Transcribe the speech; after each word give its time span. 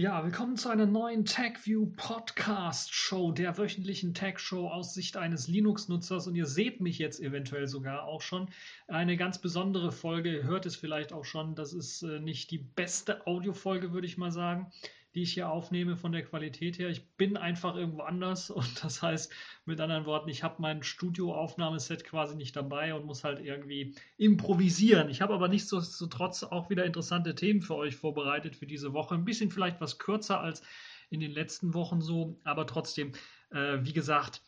Ja, 0.00 0.24
willkommen 0.24 0.56
zu 0.56 0.70
einer 0.70 0.86
neuen 0.86 1.26
TechView 1.26 1.92
Podcast 1.94 2.94
Show, 2.94 3.32
der 3.32 3.58
wöchentlichen 3.58 4.14
Tech 4.14 4.38
Show 4.38 4.66
aus 4.66 4.94
Sicht 4.94 5.18
eines 5.18 5.46
Linux-Nutzers. 5.46 6.26
Und 6.26 6.36
ihr 6.36 6.46
seht 6.46 6.80
mich 6.80 6.98
jetzt 6.98 7.20
eventuell 7.20 7.68
sogar 7.68 8.04
auch 8.04 8.22
schon. 8.22 8.48
Eine 8.88 9.18
ganz 9.18 9.36
besondere 9.36 9.92
Folge, 9.92 10.36
ihr 10.36 10.44
hört 10.44 10.64
es 10.64 10.74
vielleicht 10.74 11.12
auch 11.12 11.26
schon. 11.26 11.54
Das 11.54 11.74
ist 11.74 12.00
äh, 12.00 12.18
nicht 12.18 12.50
die 12.50 12.56
beste 12.56 13.26
Audiofolge, 13.26 13.92
würde 13.92 14.06
ich 14.06 14.16
mal 14.16 14.32
sagen 14.32 14.72
die 15.14 15.22
ich 15.22 15.34
hier 15.34 15.50
aufnehme 15.50 15.96
von 15.96 16.12
der 16.12 16.24
Qualität 16.24 16.78
her. 16.78 16.88
Ich 16.88 17.08
bin 17.16 17.36
einfach 17.36 17.76
irgendwo 17.76 18.02
anders 18.02 18.50
und 18.50 18.84
das 18.84 19.02
heißt 19.02 19.32
mit 19.64 19.80
anderen 19.80 20.06
Worten, 20.06 20.28
ich 20.28 20.42
habe 20.42 20.56
mein 20.58 20.82
Studioaufnahmeset 20.82 22.04
quasi 22.04 22.36
nicht 22.36 22.56
dabei 22.56 22.94
und 22.94 23.06
muss 23.06 23.24
halt 23.24 23.40
irgendwie 23.40 23.94
improvisieren. 24.16 25.08
Ich 25.08 25.20
habe 25.20 25.34
aber 25.34 25.48
nichtsdestotrotz 25.48 26.42
auch 26.42 26.70
wieder 26.70 26.84
interessante 26.84 27.34
Themen 27.34 27.62
für 27.62 27.76
euch 27.76 27.96
vorbereitet 27.96 28.56
für 28.56 28.66
diese 28.66 28.92
Woche. 28.92 29.14
Ein 29.14 29.24
bisschen 29.24 29.50
vielleicht 29.50 29.80
was 29.80 29.98
kürzer 29.98 30.40
als 30.40 30.62
in 31.10 31.20
den 31.20 31.32
letzten 31.32 31.74
Wochen 31.74 32.00
so, 32.00 32.38
aber 32.44 32.66
trotzdem, 32.66 33.12
äh, 33.50 33.78
wie 33.82 33.92
gesagt, 33.92 34.42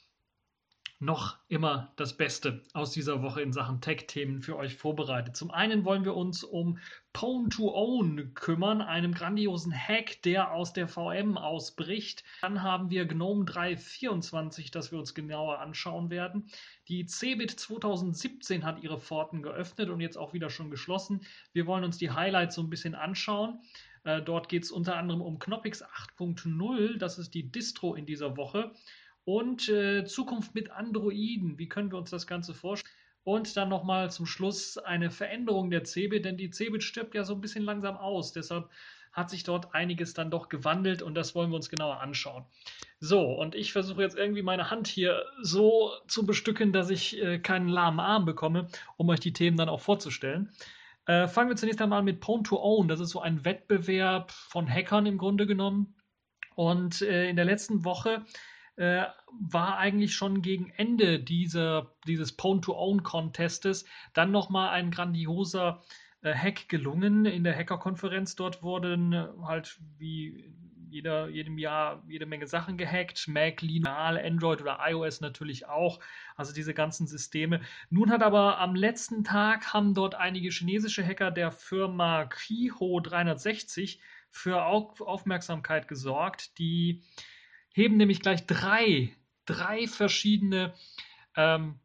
noch 1.02 1.36
immer 1.48 1.92
das 1.96 2.16
Beste 2.16 2.62
aus 2.74 2.92
dieser 2.92 3.22
Woche 3.22 3.42
in 3.42 3.52
Sachen 3.52 3.80
Tech-Themen 3.80 4.40
für 4.40 4.56
euch 4.56 4.76
vorbereitet. 4.76 5.36
Zum 5.36 5.50
einen 5.50 5.84
wollen 5.84 6.04
wir 6.04 6.14
uns 6.14 6.44
um 6.44 6.78
Pwn 7.12 7.50
to 7.50 7.74
Own 7.74 8.34
kümmern, 8.34 8.80
einem 8.80 9.12
grandiosen 9.12 9.74
Hack, 9.74 10.22
der 10.22 10.52
aus 10.52 10.72
der 10.72 10.86
VM 10.86 11.36
ausbricht. 11.36 12.22
Dann 12.40 12.62
haben 12.62 12.88
wir 12.88 13.04
GNOME 13.04 13.44
3.24, 13.44 14.70
das 14.70 14.92
wir 14.92 14.98
uns 15.00 15.12
genauer 15.12 15.58
anschauen 15.58 16.08
werden. 16.08 16.48
Die 16.86 17.04
CeBIT 17.04 17.50
2017 17.50 18.64
hat 18.64 18.80
ihre 18.80 19.00
Pforten 19.00 19.42
geöffnet 19.42 19.90
und 19.90 20.00
jetzt 20.00 20.16
auch 20.16 20.32
wieder 20.32 20.50
schon 20.50 20.70
geschlossen. 20.70 21.22
Wir 21.52 21.66
wollen 21.66 21.82
uns 21.82 21.98
die 21.98 22.12
Highlights 22.12 22.54
so 22.54 22.62
ein 22.62 22.70
bisschen 22.70 22.94
anschauen. 22.94 23.60
Äh, 24.04 24.22
dort 24.22 24.48
geht 24.48 24.62
es 24.62 24.70
unter 24.70 24.96
anderem 24.96 25.20
um 25.20 25.40
Knoppix 25.40 25.84
8.0, 25.84 26.98
das 26.98 27.18
ist 27.18 27.34
die 27.34 27.50
Distro 27.50 27.94
in 27.94 28.06
dieser 28.06 28.36
Woche 28.36 28.72
und 29.24 29.68
äh, 29.68 30.04
Zukunft 30.04 30.54
mit 30.54 30.70
Androiden. 30.70 31.58
Wie 31.58 31.68
können 31.68 31.90
wir 31.90 31.98
uns 31.98 32.10
das 32.10 32.26
Ganze 32.26 32.54
vorstellen? 32.54 32.92
Und 33.24 33.56
dann 33.56 33.68
nochmal 33.68 34.10
zum 34.10 34.26
Schluss 34.26 34.78
eine 34.78 35.10
Veränderung 35.10 35.70
der 35.70 35.84
Cebit, 35.84 36.24
denn 36.24 36.36
die 36.36 36.50
Cebit 36.50 36.82
stirbt 36.82 37.14
ja 37.14 37.22
so 37.22 37.34
ein 37.34 37.40
bisschen 37.40 37.64
langsam 37.64 37.96
aus. 37.96 38.32
Deshalb 38.32 38.68
hat 39.12 39.30
sich 39.30 39.44
dort 39.44 39.74
einiges 39.74 40.14
dann 40.14 40.30
doch 40.30 40.48
gewandelt 40.48 41.02
und 41.02 41.14
das 41.14 41.34
wollen 41.34 41.50
wir 41.50 41.56
uns 41.56 41.68
genauer 41.68 42.00
anschauen. 42.00 42.44
So, 42.98 43.20
und 43.32 43.54
ich 43.54 43.72
versuche 43.72 44.02
jetzt 44.02 44.16
irgendwie 44.16 44.42
meine 44.42 44.70
Hand 44.70 44.88
hier 44.88 45.24
so 45.40 45.92
zu 46.08 46.24
bestücken, 46.24 46.72
dass 46.72 46.90
ich 46.90 47.22
äh, 47.22 47.38
keinen 47.38 47.68
lahmen 47.68 48.00
Arm 48.00 48.24
bekomme, 48.24 48.68
um 48.96 49.08
euch 49.10 49.20
die 49.20 49.32
Themen 49.32 49.56
dann 49.56 49.68
auch 49.68 49.80
vorzustellen. 49.80 50.50
Äh, 51.06 51.28
fangen 51.28 51.48
wir 51.48 51.56
zunächst 51.56 51.82
einmal 51.82 52.02
mit 52.02 52.20
Pwn 52.20 52.44
to 52.44 52.60
Own. 52.60 52.88
Das 52.88 53.00
ist 53.00 53.10
so 53.10 53.20
ein 53.20 53.44
Wettbewerb 53.44 54.30
von 54.30 54.68
Hackern 54.68 55.06
im 55.06 55.18
Grunde 55.18 55.46
genommen. 55.46 55.94
Und 56.54 57.02
äh, 57.02 57.28
in 57.28 57.36
der 57.36 57.44
letzten 57.44 57.84
Woche 57.84 58.24
äh, 58.76 59.04
war 59.40 59.78
eigentlich 59.78 60.14
schon 60.14 60.42
gegen 60.42 60.70
Ende 60.70 61.20
dieser, 61.20 61.94
dieses 62.06 62.36
Pwn-to-Own-Contestes 62.36 63.84
dann 64.14 64.30
nochmal 64.30 64.70
ein 64.70 64.90
grandioser 64.90 65.82
äh, 66.22 66.34
Hack 66.34 66.68
gelungen. 66.68 67.26
In 67.26 67.44
der 67.44 67.56
Hacker-Konferenz 67.56 68.36
dort 68.36 68.62
wurden 68.62 69.14
halt 69.44 69.78
wie 69.98 70.52
jeder, 70.92 71.28
jedem 71.28 71.58
Jahr 71.58 72.02
jede 72.06 72.26
Menge 72.26 72.46
Sachen 72.46 72.76
gehackt. 72.76 73.26
Mac, 73.26 73.62
Linux, 73.62 73.90
Android 73.90 74.60
oder 74.60 74.78
iOS 74.86 75.20
natürlich 75.20 75.66
auch. 75.66 76.00
Also 76.36 76.52
diese 76.52 76.74
ganzen 76.74 77.06
Systeme. 77.06 77.60
Nun 77.90 78.10
hat 78.10 78.22
aber 78.22 78.58
am 78.58 78.74
letzten 78.74 79.24
Tag 79.24 79.72
haben 79.72 79.94
dort 79.94 80.14
einige 80.14 80.50
chinesische 80.50 81.04
Hacker 81.04 81.30
der 81.30 81.50
Firma 81.50 82.26
Kiho 82.26 83.00
360 83.00 84.00
für 84.30 84.64
Aufmerksamkeit 84.64 85.88
gesorgt, 85.88 86.58
die 86.58 87.02
heben 87.72 87.96
nämlich 87.96 88.20
gleich 88.20 88.46
drei, 88.46 89.14
drei 89.46 89.86
verschiedene 89.86 90.74
ähm, 91.36 91.78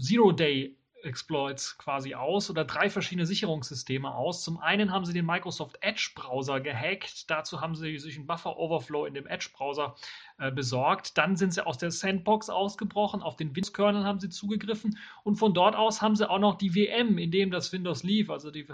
Zero-Day 0.00 0.76
Exploits 1.04 1.76
quasi 1.78 2.14
aus 2.14 2.50
oder 2.50 2.64
drei 2.64 2.88
verschiedene 2.88 3.26
Sicherungssysteme 3.26 4.14
aus. 4.14 4.44
Zum 4.44 4.58
einen 4.58 4.92
haben 4.92 5.04
sie 5.04 5.12
den 5.12 5.26
Microsoft 5.26 5.76
Edge 5.80 6.10
Browser 6.14 6.60
gehackt. 6.60 7.30
Dazu 7.30 7.60
haben 7.60 7.74
sie 7.74 7.98
sich 7.98 8.16
einen 8.16 8.26
Buffer 8.26 8.56
Overflow 8.56 9.06
in 9.06 9.14
dem 9.14 9.26
Edge 9.26 9.50
Browser 9.52 9.96
äh, 10.38 10.50
besorgt. 10.50 11.18
Dann 11.18 11.36
sind 11.36 11.54
sie 11.54 11.66
aus 11.66 11.78
der 11.78 11.90
Sandbox 11.90 12.50
ausgebrochen. 12.50 13.22
Auf 13.22 13.36
den 13.36 13.54
Windows-Kernel 13.54 14.04
haben 14.04 14.20
sie 14.20 14.28
zugegriffen. 14.28 14.98
Und 15.24 15.36
von 15.36 15.54
dort 15.54 15.74
aus 15.74 16.02
haben 16.02 16.16
sie 16.16 16.28
auch 16.28 16.38
noch 16.38 16.56
die 16.56 16.70
VM, 16.70 17.18
in 17.18 17.30
dem 17.30 17.50
das 17.50 17.72
Windows 17.72 18.02
lief, 18.02 18.30
also 18.30 18.50
die 18.50 18.66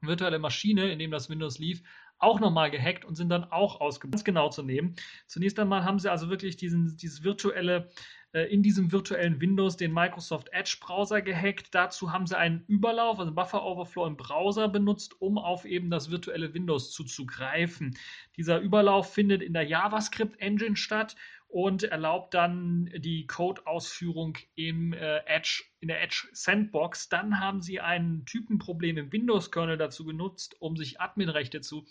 virtuelle 0.00 0.38
Maschine, 0.38 0.90
in 0.90 0.98
dem 0.98 1.10
das 1.10 1.30
Windows 1.30 1.58
lief, 1.58 1.82
auch 2.22 2.40
nochmal 2.40 2.70
gehackt 2.70 3.04
und 3.04 3.16
sind 3.16 3.28
dann 3.28 3.44
auch 3.44 3.80
ausgebrochen. 3.80 4.12
Ganz 4.12 4.24
genau 4.24 4.48
zu 4.48 4.62
nehmen. 4.62 4.94
Zunächst 5.26 5.58
einmal 5.58 5.84
haben 5.84 5.98
sie 5.98 6.10
also 6.10 6.28
wirklich 6.28 6.56
diesen, 6.56 6.96
dieses 6.96 7.24
virtuelle, 7.24 7.90
äh, 8.32 8.42
in 8.52 8.62
diesem 8.62 8.92
virtuellen 8.92 9.40
Windows 9.40 9.76
den 9.76 9.92
Microsoft 9.92 10.48
Edge 10.52 10.76
Browser 10.80 11.20
gehackt. 11.22 11.74
Dazu 11.74 12.12
haben 12.12 12.26
sie 12.26 12.38
einen 12.38 12.64
Überlauf, 12.68 13.18
also 13.18 13.32
Buffer 13.32 13.64
Overflow 13.64 14.06
im 14.06 14.16
Browser 14.16 14.68
benutzt, 14.68 15.20
um 15.20 15.38
auf 15.38 15.64
eben 15.64 15.90
das 15.90 16.10
virtuelle 16.10 16.54
Windows 16.54 16.92
zuzugreifen. 16.92 17.96
Dieser 18.36 18.60
Überlauf 18.60 19.12
findet 19.12 19.42
in 19.42 19.52
der 19.52 19.64
JavaScript 19.64 20.40
Engine 20.40 20.76
statt 20.76 21.16
und 21.52 21.82
erlaubt 21.82 22.32
dann 22.32 22.90
die 22.96 23.26
Code-Ausführung 23.26 24.38
im 24.54 24.94
äh, 24.94 25.18
Edge, 25.26 25.64
in 25.80 25.88
der 25.88 26.02
Edge 26.02 26.26
Sandbox. 26.32 27.10
Dann 27.10 27.40
haben 27.40 27.60
sie 27.60 27.78
ein 27.78 28.24
Typenproblem 28.24 28.96
im 28.96 29.12
Windows-Kernel 29.12 29.76
dazu 29.76 30.06
genutzt, 30.06 30.56
um 30.60 30.78
sich 30.78 30.98
Adminrechte 30.98 31.60
zu 31.60 31.84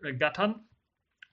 ergattern 0.00 0.66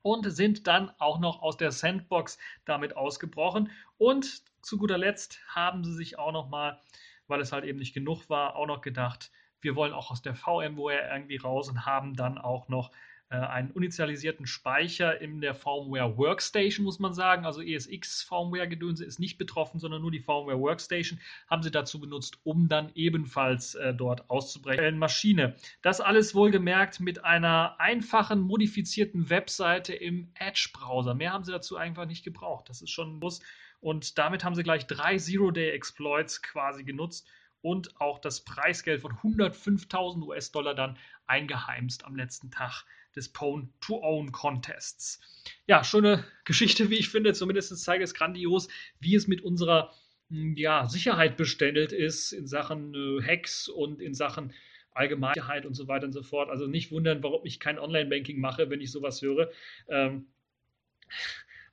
und 0.01 0.29
sind 0.29 0.67
dann 0.67 0.91
auch 0.99 1.19
noch 1.19 1.41
aus 1.41 1.55
der 1.55 1.71
Sandbox 1.71 2.37
damit 2.65 2.97
ausgebrochen. 2.97 3.71
Und 3.97 4.43
zu 4.61 4.77
guter 4.77 4.97
Letzt 4.97 5.39
haben 5.47 5.85
sie 5.85 5.93
sich 5.93 6.19
auch 6.19 6.33
noch 6.33 6.49
mal, 6.49 6.81
weil 7.27 7.39
es 7.39 7.53
halt 7.53 7.63
eben 7.63 7.79
nicht 7.79 7.93
genug 7.93 8.29
war, 8.29 8.57
auch 8.57 8.67
noch 8.67 8.81
gedacht, 8.81 9.31
wir 9.61 9.77
wollen 9.77 9.93
auch 9.93 10.11
aus 10.11 10.21
der 10.21 10.35
VMware 10.35 11.09
irgendwie 11.13 11.37
raus 11.37 11.69
und 11.69 11.85
haben 11.85 12.17
dann 12.17 12.37
auch 12.37 12.67
noch 12.67 12.91
einen 13.37 13.69
initialisierten 13.71 14.47
Speicher 14.47 15.21
in 15.21 15.39
der 15.39 15.53
Firmware 15.53 16.17
Workstation, 16.17 16.83
muss 16.83 16.99
man 16.99 17.13
sagen. 17.13 17.45
Also 17.45 17.61
ESX 17.61 18.23
Firmware 18.23 18.67
Gedönse 18.67 19.05
ist 19.05 19.19
nicht 19.19 19.37
betroffen, 19.37 19.79
sondern 19.79 20.01
nur 20.01 20.11
die 20.11 20.19
Firmware 20.19 20.59
Workstation 20.59 21.19
haben 21.47 21.61
sie 21.61 21.69
dazu 21.69 21.99
benutzt, 21.99 22.39
um 22.43 22.67
dann 22.69 22.91
ebenfalls 22.95 23.75
äh, 23.75 23.93
dort 23.93 24.29
auszubrechen. 24.29 24.97
Maschine. 24.97 25.55
Das 25.81 26.01
alles 26.01 26.33
wohlgemerkt 26.33 26.99
mit 26.99 27.23
einer 27.23 27.79
einfachen, 27.79 28.41
modifizierten 28.41 29.29
Webseite 29.29 29.93
im 29.93 30.31
Edge-Browser. 30.33 31.13
Mehr 31.13 31.31
haben 31.31 31.43
sie 31.43 31.51
dazu 31.51 31.77
einfach 31.77 32.07
nicht 32.07 32.23
gebraucht. 32.23 32.69
Das 32.69 32.81
ist 32.81 32.89
schon 32.89 33.15
ein 33.15 33.19
Muss. 33.19 33.41
Und 33.79 34.17
damit 34.17 34.43
haben 34.43 34.55
sie 34.55 34.63
gleich 34.63 34.87
drei 34.87 35.17
Zero-Day-Exploits 35.17 36.41
quasi 36.41 36.83
genutzt 36.83 37.27
und 37.61 37.99
auch 37.99 38.19
das 38.19 38.43
Preisgeld 38.43 39.01
von 39.01 39.11
105.000 39.13 40.21
US-Dollar 40.23 40.75
dann 40.75 40.97
eingeheimst 41.27 42.05
am 42.05 42.15
letzten 42.15 42.51
Tag 42.51 42.85
des 43.15 43.29
Pwn-to-Own-Contests. 43.29 45.19
Ja, 45.67 45.83
schöne 45.83 46.25
Geschichte, 46.45 46.89
wie 46.89 46.97
ich 46.97 47.09
finde. 47.09 47.33
Zumindest 47.33 47.77
zeigt 47.77 48.03
es 48.03 48.13
grandios, 48.13 48.67
wie 48.99 49.15
es 49.15 49.27
mit 49.27 49.41
unserer 49.41 49.93
hm, 50.29 50.55
ja, 50.55 50.87
Sicherheit 50.87 51.37
beständelt 51.37 51.91
ist 51.91 52.31
in 52.31 52.47
Sachen 52.47 52.93
äh, 52.93 53.21
Hacks 53.23 53.67
und 53.67 54.01
in 54.01 54.13
Sachen 54.13 54.53
Allgemeinheit 54.91 55.65
und 55.65 55.75
so 55.75 55.87
weiter 55.87 56.05
und 56.05 56.13
so 56.13 56.23
fort. 56.23 56.49
Also 56.49 56.67
nicht 56.67 56.91
wundern, 56.91 57.23
warum 57.23 57.45
ich 57.45 57.59
kein 57.59 57.79
Online-Banking 57.79 58.39
mache, 58.39 58.69
wenn 58.69 58.81
ich 58.81 58.91
sowas 58.91 59.21
höre. 59.21 59.49
Ähm, 59.87 60.27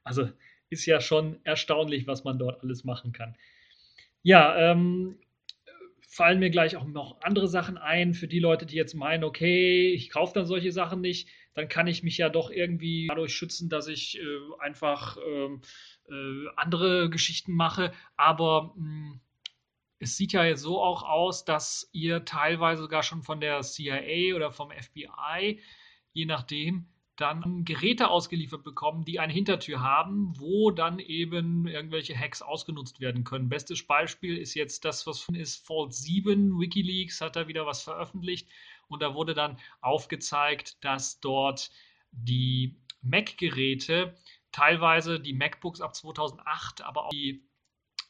also 0.05 0.31
ist 0.71 0.87
ja 0.87 1.01
schon 1.01 1.41
erstaunlich, 1.45 2.07
was 2.07 2.25
man 2.25 2.39
dort 2.39 2.63
alles 2.63 2.85
machen 2.85 3.13
kann. 3.13 3.37
Ja, 4.23 4.73
ähm, 4.73 5.19
fallen 6.17 6.39
mir 6.39 6.51
gleich 6.51 6.77
auch 6.77 6.87
noch 6.87 7.21
andere 7.21 7.47
Sachen 7.47 7.77
ein 7.77 8.15
für 8.15 8.27
die 8.27 8.39
Leute, 8.39 8.65
die 8.65 8.77
jetzt 8.77 8.95
meinen, 8.95 9.23
okay, 9.23 9.93
ich 9.93 10.11
kaufe 10.11 10.33
dann 10.35 10.47
solche 10.47 10.73
Sachen 10.73 11.01
nicht, 11.01 11.29
dann 11.55 11.69
kann 11.69 11.87
ich 11.87 12.03
mich 12.03 12.17
ja 12.17 12.31
doch 12.31 12.51
irgendwie 12.51 13.07
dadurch 13.09 13.35
schützen, 13.35 13.69
dass 13.69 13.87
ich 13.87 14.19
äh, 14.19 14.25
einfach 14.59 15.19
äh, 15.19 16.13
äh, 16.13 16.49
andere 16.57 17.11
Geschichten 17.11 17.53
mache. 17.53 17.93
Aber 18.17 18.75
mh, 18.77 19.13
hm, 19.13 19.21
es 19.99 20.17
sieht 20.17 20.33
ja 20.33 20.45
jetzt 20.45 20.63
so 20.63 20.83
auch 20.83 21.03
aus, 21.03 21.45
dass 21.45 21.89
ihr 21.93 22.25
teilweise 22.25 22.83
sogar 22.83 23.03
schon 23.03 23.23
von 23.23 23.41
der 23.41 23.61
CIA 23.63 24.35
oder 24.35 24.53
vom 24.53 24.71
FBI, 24.71 25.61
je 26.13 26.27
nachdem, 26.27 26.87
dann 27.17 27.65
Geräte 27.65 28.09
ausgeliefert 28.09 28.63
bekommen, 28.63 29.05
die 29.05 29.19
eine 29.21 29.33
Hintertür 29.33 29.81
haben, 29.81 30.33
wo 30.39 30.71
dann 30.71 30.99
eben 30.99 31.67
irgendwelche 31.67 32.17
Hacks 32.17 32.43
ausgenutzt 32.43 33.01
werden 33.01 33.25
können. 33.25 33.49
Bestes 33.49 33.87
Beispiel 33.87 34.37
ist 34.37 34.55
jetzt 34.55 34.85
das, 34.85 35.07
was 35.07 35.21
von 35.21 35.35
ist 35.35 35.67
Fault 35.67 35.95
7. 35.95 36.61
Wikileaks 36.61 37.21
hat 37.21 37.37
da 37.37 37.49
wieder 37.49 37.67
was 37.67 37.83
veröffentlicht 37.83 38.49
und 38.89 39.03
da 39.03 39.15
wurde 39.15 39.35
dann 39.35 39.59
aufgezeigt, 39.81 40.85
dass 40.85 41.21
dort 41.21 41.71
die 42.13 42.77
Mac-Geräte, 43.03 44.17
teilweise 44.53 45.21
die 45.21 45.35
MacBooks 45.35 45.81
ab 45.81 45.95
2008, 45.95 46.83
aber 46.83 47.07
auch 47.07 47.11
die 47.11 47.43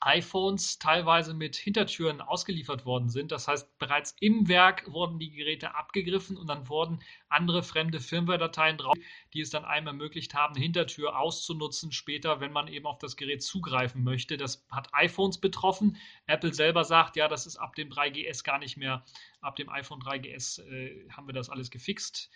iPhones 0.01 0.79
teilweise 0.79 1.33
mit 1.33 1.57
Hintertüren 1.57 2.21
ausgeliefert 2.21 2.85
worden 2.85 3.09
sind. 3.09 3.33
Das 3.33 3.49
heißt, 3.49 3.79
bereits 3.79 4.15
im 4.21 4.47
Werk 4.47 4.91
wurden 4.93 5.19
die 5.19 5.31
Geräte 5.31 5.75
abgegriffen 5.75 6.37
und 6.37 6.49
dann 6.49 6.69
wurden 6.69 7.01
andere 7.29 7.63
fremde 7.63 7.99
Firmware-Dateien 8.01 8.77
drauf, 8.77 8.95
die 9.33 9.41
es 9.41 9.51
dann 9.51 9.65
einem 9.65 9.87
ermöglicht 9.87 10.35
haben, 10.35 10.55
eine 10.55 10.63
Hintertür 10.63 11.19
auszunutzen 11.19 11.93
später, 11.93 12.41
wenn 12.41 12.53
man 12.53 12.69
eben 12.69 12.87
auf 12.87 12.99
das 12.99 13.17
Gerät 13.17 13.43
zugreifen 13.43 14.05
möchte. 14.05 14.37
Das 14.37 14.67
hat 14.71 14.89
iPhones 14.93 15.39
betroffen. 15.39 15.97
Apple 16.27 16.53
selber 16.53 16.85
sagt, 16.85 17.17
ja, 17.17 17.27
das 17.27 17.47
ist 17.47 17.57
ab 17.57 17.75
dem 17.75 17.89
3GS 17.89 18.45
gar 18.45 18.59
nicht 18.59 18.77
mehr, 18.77 19.05
ab 19.41 19.57
dem 19.57 19.71
iPhone 19.71 20.01
3GS 20.01 20.63
äh, 20.63 21.09
haben 21.11 21.27
wir 21.27 21.35
das 21.35 21.49
alles 21.49 21.71
gefixt. 21.71 22.31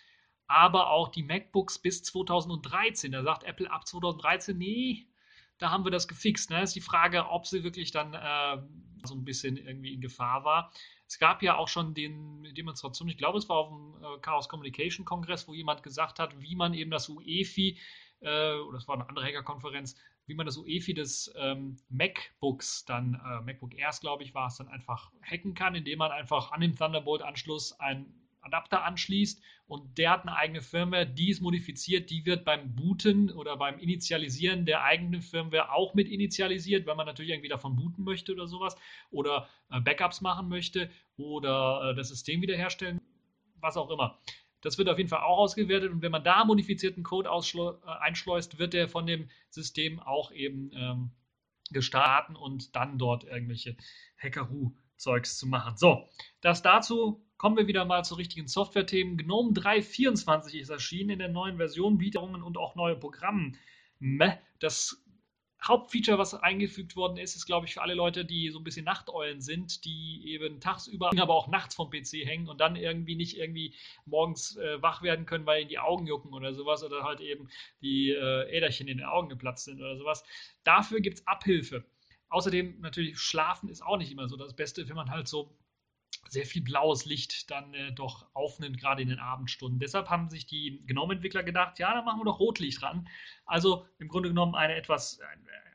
Aber 0.47 0.89
auch 0.89 1.09
die 1.09 1.23
MacBooks 1.23 1.79
bis 1.79 2.03
2013. 2.03 3.11
Da 3.11 3.23
sagt 3.23 3.43
Apple 3.43 3.71
ab 3.71 3.87
2013, 3.87 4.57
nee, 4.57 5.07
da 5.61 5.69
haben 5.69 5.85
wir 5.85 5.91
das 5.91 6.07
gefixt. 6.07 6.49
Ne? 6.49 6.63
Ist 6.63 6.75
die 6.75 6.81
Frage, 6.81 7.27
ob 7.29 7.45
sie 7.45 7.63
wirklich 7.63 7.91
dann 7.91 8.13
äh, 8.13 8.57
so 9.05 9.13
ein 9.13 9.23
bisschen 9.23 9.57
irgendwie 9.57 9.93
in 9.93 10.01
Gefahr 10.01 10.43
war. 10.43 10.71
Es 11.07 11.19
gab 11.19 11.43
ja 11.43 11.57
auch 11.57 11.67
schon 11.67 11.93
den 11.93 12.43
Demonstration, 12.55 13.09
ich 13.09 13.17
glaube, 13.17 13.37
es 13.37 13.47
war 13.47 13.57
auf 13.57 13.69
dem 13.69 14.03
äh, 14.03 14.19
Chaos 14.21 14.49
Communication 14.49 15.05
Kongress, 15.05 15.47
wo 15.47 15.53
jemand 15.53 15.83
gesagt 15.83 16.19
hat, 16.19 16.39
wie 16.39 16.55
man 16.55 16.73
eben 16.73 16.89
das 16.89 17.09
UEFI, 17.09 17.77
äh, 18.21 18.55
oder 18.55 18.77
es 18.77 18.87
war 18.87 18.95
eine 18.95 19.07
andere 19.07 19.25
Hackerkonferenz, 19.25 19.95
wie 20.25 20.33
man 20.33 20.45
das 20.45 20.57
UEFI 20.57 20.93
des 20.93 21.31
ähm, 21.35 21.77
MacBooks 21.89 22.85
dann, 22.85 23.15
äh, 23.15 23.41
MacBook 23.41 23.75
Airs, 23.75 23.99
glaube 23.99 24.23
ich, 24.23 24.33
war 24.33 24.47
es, 24.47 24.57
dann 24.57 24.67
einfach 24.69 25.11
hacken 25.21 25.53
kann, 25.53 25.75
indem 25.75 25.99
man 25.99 26.11
einfach 26.11 26.51
an 26.51 26.61
dem 26.61 26.75
Thunderbolt-Anschluss 26.75 27.79
ein 27.79 28.20
Adapter 28.41 28.83
anschließt 28.83 29.41
und 29.67 29.97
der 29.97 30.11
hat 30.11 30.21
eine 30.23 30.35
eigene 30.35 30.61
Firmware, 30.61 31.05
die 31.05 31.29
ist 31.29 31.41
modifiziert, 31.41 32.09
die 32.09 32.25
wird 32.25 32.43
beim 32.43 32.75
Booten 32.75 33.31
oder 33.31 33.57
beim 33.57 33.79
Initialisieren 33.79 34.65
der 34.65 34.83
eigenen 34.83 35.21
Firmware 35.21 35.71
auch 35.71 35.93
mit 35.93 36.09
initialisiert, 36.09 36.85
wenn 36.85 36.97
man 36.97 37.05
natürlich 37.05 37.31
irgendwie 37.31 37.49
davon 37.49 37.75
booten 37.75 38.03
möchte 38.03 38.33
oder 38.33 38.47
sowas 38.47 38.75
oder 39.11 39.47
äh, 39.69 39.79
Backups 39.79 40.21
machen 40.21 40.49
möchte 40.49 40.89
oder 41.17 41.91
äh, 41.91 41.95
das 41.95 42.09
System 42.09 42.41
wiederherstellen, 42.41 42.99
was 43.59 43.77
auch 43.77 43.89
immer. 43.89 44.19
Das 44.61 44.77
wird 44.77 44.89
auf 44.89 44.97
jeden 44.97 45.09
Fall 45.09 45.21
auch 45.21 45.39
ausgewertet 45.39 45.91
und 45.91 46.01
wenn 46.01 46.11
man 46.11 46.23
da 46.23 46.45
modifizierten 46.45 47.03
Code 47.03 47.29
äh, 47.29 47.89
einschleust, 47.99 48.59
wird 48.59 48.73
der 48.73 48.87
von 48.87 49.05
dem 49.05 49.29
System 49.49 49.99
auch 49.99 50.31
eben 50.31 50.71
ähm, 50.73 51.11
gestartet 51.71 52.37
und 52.37 52.75
dann 52.75 52.97
dort 52.97 53.23
irgendwelche 53.23 53.75
Hackeroo-Zeugs 54.17 55.37
zu 55.37 55.47
machen. 55.47 55.77
So, 55.77 56.09
das 56.41 56.61
dazu 56.61 57.25
Kommen 57.41 57.57
wir 57.57 57.65
wieder 57.65 57.85
mal 57.85 58.05
zu 58.05 58.13
richtigen 58.13 58.47
Software-Themen. 58.47 59.17
GNOME 59.17 59.53
3.24 59.53 60.59
ist 60.59 60.69
erschienen 60.69 61.09
in 61.09 61.17
der 61.17 61.29
neuen 61.29 61.57
Version, 61.57 61.97
Bieterungen 61.97 62.43
und 62.43 62.55
auch 62.55 62.75
neue 62.75 62.95
Programme. 62.95 63.53
Das 64.59 65.03
Hauptfeature, 65.65 66.19
was 66.19 66.35
eingefügt 66.35 66.95
worden 66.95 67.17
ist, 67.17 67.35
ist, 67.35 67.47
glaube 67.47 67.65
ich, 67.65 67.73
für 67.73 67.81
alle 67.81 67.95
Leute, 67.95 68.25
die 68.25 68.51
so 68.51 68.59
ein 68.59 68.63
bisschen 68.63 68.85
Nachteulen 68.85 69.41
sind, 69.41 69.85
die 69.85 70.21
eben 70.27 70.59
tagsüber, 70.59 71.09
aber 71.17 71.33
auch 71.33 71.47
nachts 71.47 71.73
vom 71.73 71.89
PC 71.89 72.27
hängen 72.27 72.47
und 72.47 72.61
dann 72.61 72.75
irgendwie 72.75 73.15
nicht 73.15 73.39
irgendwie 73.39 73.73
morgens 74.05 74.55
äh, 74.57 74.79
wach 74.83 75.01
werden 75.01 75.25
können, 75.25 75.47
weil 75.47 75.61
ihnen 75.61 75.69
die 75.69 75.79
Augen 75.79 76.05
jucken 76.05 76.35
oder 76.35 76.53
sowas 76.53 76.83
oder 76.83 77.01
halt 77.01 77.21
eben 77.21 77.49
die 77.81 78.11
äh, 78.11 78.55
Äderchen 78.55 78.87
in 78.87 78.99
den 78.99 79.07
Augen 79.07 79.29
geplatzt 79.29 79.65
sind 79.65 79.81
oder 79.81 79.97
sowas. 79.97 80.23
Dafür 80.63 80.99
gibt 80.99 81.17
es 81.17 81.25
Abhilfe. 81.25 81.85
Außerdem 82.29 82.81
natürlich 82.81 83.17
Schlafen 83.17 83.67
ist 83.67 83.81
auch 83.81 83.97
nicht 83.97 84.11
immer 84.11 84.29
so 84.29 84.37
das 84.37 84.55
Beste, 84.55 84.87
wenn 84.87 84.95
man 84.95 85.09
halt 85.09 85.27
so 85.27 85.57
sehr 86.29 86.45
viel 86.45 86.61
blaues 86.61 87.05
Licht 87.05 87.51
dann 87.51 87.73
äh, 87.73 87.91
doch 87.93 88.27
aufnimmt, 88.33 88.79
gerade 88.79 89.01
in 89.01 89.09
den 89.09 89.19
Abendstunden. 89.19 89.79
Deshalb 89.79 90.09
haben 90.09 90.29
sich 90.29 90.45
die 90.45 90.81
GNOME-Entwickler 90.87 91.43
gedacht, 91.43 91.79
ja, 91.79 91.93
da 91.93 92.01
machen 92.01 92.19
wir 92.21 92.25
doch 92.25 92.39
Rotlicht 92.39 92.81
ran. 92.81 93.07
Also 93.45 93.85
im 93.99 94.07
Grunde 94.07 94.29
genommen 94.29 94.55
eine 94.55 94.75
etwas, 94.75 95.19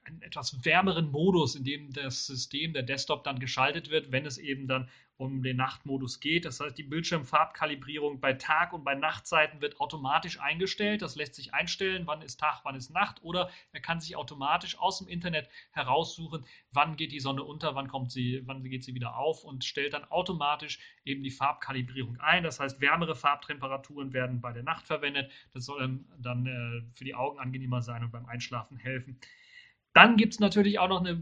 einen 0.06 0.22
etwas 0.22 0.64
wärmeren 0.64 1.10
Modus, 1.10 1.54
in 1.54 1.64
dem 1.64 1.92
das 1.92 2.26
System, 2.26 2.72
der 2.72 2.82
Desktop 2.82 3.24
dann 3.24 3.38
geschaltet 3.38 3.90
wird, 3.90 4.12
wenn 4.12 4.26
es 4.26 4.38
eben 4.38 4.68
dann 4.68 4.88
um 5.18 5.42
den 5.42 5.56
Nachtmodus 5.56 6.20
geht. 6.20 6.44
Das 6.44 6.60
heißt, 6.60 6.76
die 6.76 6.82
Bildschirmfarbkalibrierung 6.82 8.20
bei 8.20 8.34
Tag- 8.34 8.74
und 8.74 8.84
bei 8.84 8.94
Nachtzeiten 8.94 9.62
wird 9.62 9.80
automatisch 9.80 10.38
eingestellt. 10.40 11.00
Das 11.00 11.16
lässt 11.16 11.34
sich 11.34 11.54
einstellen, 11.54 12.06
wann 12.06 12.20
ist 12.20 12.38
Tag, 12.38 12.60
wann 12.64 12.74
ist 12.74 12.90
Nacht. 12.90 13.22
Oder 13.22 13.50
er 13.72 13.80
kann 13.80 14.00
sich 14.00 14.16
automatisch 14.16 14.78
aus 14.78 14.98
dem 14.98 15.08
Internet 15.08 15.48
heraussuchen, 15.70 16.44
wann 16.70 16.96
geht 16.96 17.12
die 17.12 17.20
Sonne 17.20 17.44
unter, 17.44 17.74
wann 17.74 17.88
kommt 17.88 18.12
sie, 18.12 18.42
wann 18.44 18.62
geht 18.62 18.84
sie 18.84 18.94
wieder 18.94 19.16
auf 19.16 19.42
und 19.42 19.64
stellt 19.64 19.94
dann 19.94 20.04
automatisch 20.04 20.80
eben 21.04 21.22
die 21.22 21.30
Farbkalibrierung 21.30 22.20
ein. 22.20 22.42
Das 22.42 22.60
heißt, 22.60 22.80
wärmere 22.80 23.16
Farbtemperaturen 23.16 24.12
werden 24.12 24.42
bei 24.42 24.52
der 24.52 24.64
Nacht 24.64 24.86
verwendet. 24.86 25.32
Das 25.54 25.64
soll 25.64 25.98
dann 26.18 26.46
äh, 26.46 26.82
für 26.94 27.04
die 27.04 27.14
Augen 27.14 27.38
angenehmer 27.38 27.80
sein 27.80 28.04
und 28.04 28.12
beim 28.12 28.26
Einschlafen 28.26 28.76
helfen. 28.76 29.18
Dann 29.96 30.18
gibt 30.18 30.34
es 30.34 30.40
natürlich 30.40 30.78
auch 30.78 30.88
noch 30.88 31.00
eine 31.00 31.12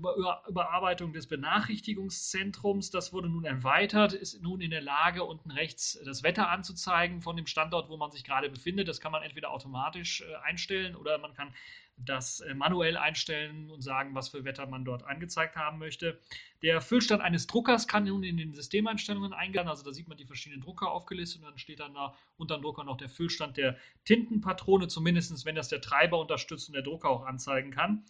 Überarbeitung 0.49 1.13
des 1.13 1.29
Benachrichtigungszentrums. 1.29 2.91
Das 2.91 3.13
wurde 3.13 3.29
nun 3.29 3.45
erweitert, 3.45 4.15
ist 4.15 4.43
nun 4.43 4.61
in 4.61 4.73
der 4.73 4.81
Lage, 4.81 5.23
unten 5.23 5.53
rechts 5.53 5.97
das 6.05 6.25
Wetter 6.25 6.49
anzuzeigen 6.49 7.23
von 7.23 7.37
dem 7.37 7.47
Standort, 7.47 7.89
wo 7.89 7.97
man 7.97 8.11
sich 8.11 8.25
gerade 8.25 8.51
befindet. 8.51 8.89
Das 8.89 9.01
kann 9.01 9.13
man 9.13 9.23
entweder 9.23 9.53
automatisch 9.53 10.23
äh, 10.23 10.35
einstellen 10.43 10.97
oder 10.97 11.19
man 11.19 11.35
kann 11.35 11.55
das 11.97 12.41
äh, 12.41 12.53
manuell 12.53 12.97
einstellen 12.97 13.71
und 13.71 13.81
sagen, 13.81 14.13
was 14.17 14.31
für 14.31 14.45
Wetter 14.45 14.67
man 14.67 14.85
dort 14.85 15.05
angezeigt 15.05 15.55
haben 15.55 15.79
möchte. 15.79 16.19
Der 16.63 16.81
Füllstand 16.81 17.23
eines 17.23 17.47
Druckers 17.47 17.87
kann 17.87 18.07
nun 18.07 18.25
in 18.25 18.37
den 18.37 18.55
Systemeinstellungen 18.55 19.33
eingehen. 19.33 19.69
Also 19.69 19.85
da 19.85 19.93
sieht 19.93 20.09
man 20.09 20.19
die 20.19 20.27
verschiedenen 20.27 20.63
Drucker 20.63 20.91
aufgelistet 20.91 21.43
und 21.43 21.49
dann 21.49 21.59
steht 21.59 21.79
dann 21.79 21.95
da 21.95 22.17
unter 22.39 22.59
dem 22.59 22.63
Drucker 22.63 22.83
noch 22.83 22.97
der 22.97 23.09
Füllstand 23.09 23.57
der 23.57 23.77
Tintenpatrone, 24.05 24.89
zumindest 24.89 25.45
wenn 25.45 25.55
das 25.55 25.69
der 25.69 25.81
Treiber 25.81 26.19
unterstützt 26.19 26.69
und 26.69 26.73
der 26.73 26.83
Drucker 26.83 27.09
auch 27.09 27.25
anzeigen 27.25 27.71
kann. 27.71 28.05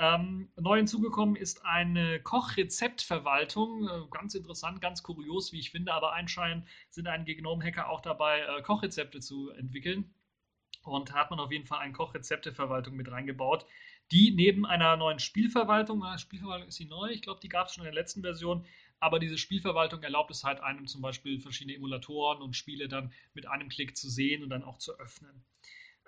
Ähm, 0.00 0.48
neu 0.56 0.78
hinzugekommen 0.78 1.36
ist 1.36 1.66
eine 1.66 2.20
Kochrezeptverwaltung. 2.22 3.86
Äh, 3.86 4.08
ganz 4.10 4.34
interessant, 4.34 4.80
ganz 4.80 5.02
kurios, 5.02 5.52
wie 5.52 5.58
ich 5.58 5.70
finde, 5.70 5.92
aber 5.92 6.14
anscheinend 6.14 6.66
sind 6.88 7.06
einige 7.06 7.36
Gnome-Hacker 7.36 7.90
auch 7.90 8.00
dabei, 8.00 8.40
äh, 8.40 8.62
Kochrezepte 8.62 9.20
zu 9.20 9.50
entwickeln. 9.50 10.14
Und 10.84 11.12
hat 11.12 11.30
man 11.30 11.38
auf 11.38 11.52
jeden 11.52 11.66
Fall 11.66 11.80
eine 11.80 11.92
Kochrezepteverwaltung 11.92 12.96
mit 12.96 13.10
reingebaut, 13.10 13.66
die 14.10 14.30
neben 14.30 14.64
einer 14.64 14.96
neuen 14.96 15.18
Spielverwaltung, 15.18 16.02
äh, 16.02 16.18
Spielverwaltung 16.18 16.68
ist 16.68 16.76
sie 16.76 16.86
neu, 16.86 17.10
ich 17.10 17.20
glaube, 17.20 17.40
die 17.42 17.50
gab 17.50 17.66
es 17.66 17.74
schon 17.74 17.84
in 17.84 17.92
der 17.92 18.02
letzten 18.02 18.22
Version, 18.22 18.64
aber 19.00 19.18
diese 19.18 19.36
Spielverwaltung 19.36 20.02
erlaubt 20.02 20.30
es 20.30 20.44
halt 20.44 20.60
einem 20.60 20.86
zum 20.86 21.02
Beispiel 21.02 21.40
verschiedene 21.40 21.76
Emulatoren 21.76 22.40
und 22.40 22.56
Spiele 22.56 22.88
dann 22.88 23.12
mit 23.34 23.46
einem 23.46 23.68
Klick 23.68 23.98
zu 23.98 24.08
sehen 24.08 24.42
und 24.42 24.48
dann 24.48 24.64
auch 24.64 24.78
zu 24.78 24.98
öffnen. 24.98 25.44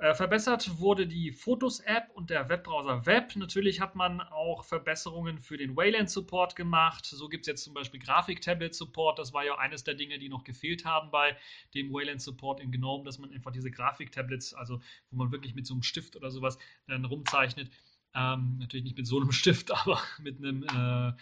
Äh, 0.02 0.14
verbessert 0.14 0.80
wurde 0.80 1.06
die 1.06 1.30
Fotos-App 1.30 2.10
und 2.14 2.28
der 2.28 2.48
Webbrowser 2.48 3.06
Web. 3.06 3.36
Natürlich 3.36 3.80
hat 3.80 3.94
man 3.94 4.20
auch 4.20 4.64
Verbesserungen 4.64 5.38
für 5.38 5.56
den 5.56 5.76
Wayland-Support 5.76 6.56
gemacht. 6.56 7.06
So 7.06 7.28
gibt 7.28 7.42
es 7.42 7.46
jetzt 7.46 7.62
zum 7.62 7.72
Beispiel 7.72 8.00
Grafik-Tablet-Support. 8.00 9.20
Das 9.20 9.32
war 9.32 9.44
ja 9.44 9.58
eines 9.58 9.84
der 9.84 9.94
Dinge, 9.94 10.18
die 10.18 10.28
noch 10.28 10.42
gefehlt 10.42 10.84
haben 10.84 11.12
bei 11.12 11.36
dem 11.74 11.92
Wayland-Support 11.92 12.58
in 12.58 12.72
GNOME, 12.72 13.04
dass 13.04 13.20
man 13.20 13.30
einfach 13.30 13.52
diese 13.52 13.70
Grafik-Tablets, 13.70 14.54
also 14.54 14.80
wo 15.12 15.18
man 15.18 15.30
wirklich 15.30 15.54
mit 15.54 15.68
so 15.68 15.74
einem 15.74 15.84
Stift 15.84 16.16
oder 16.16 16.32
sowas 16.32 16.58
dann 16.88 17.04
rumzeichnet. 17.04 17.70
Ähm, 18.12 18.56
natürlich 18.58 18.82
nicht 18.82 18.96
mit 18.96 19.06
so 19.06 19.20
einem 19.20 19.30
Stift, 19.40 19.70
aber 19.70 20.02
mit 20.18 20.38
einem 20.38 20.64
äh, 20.64 21.12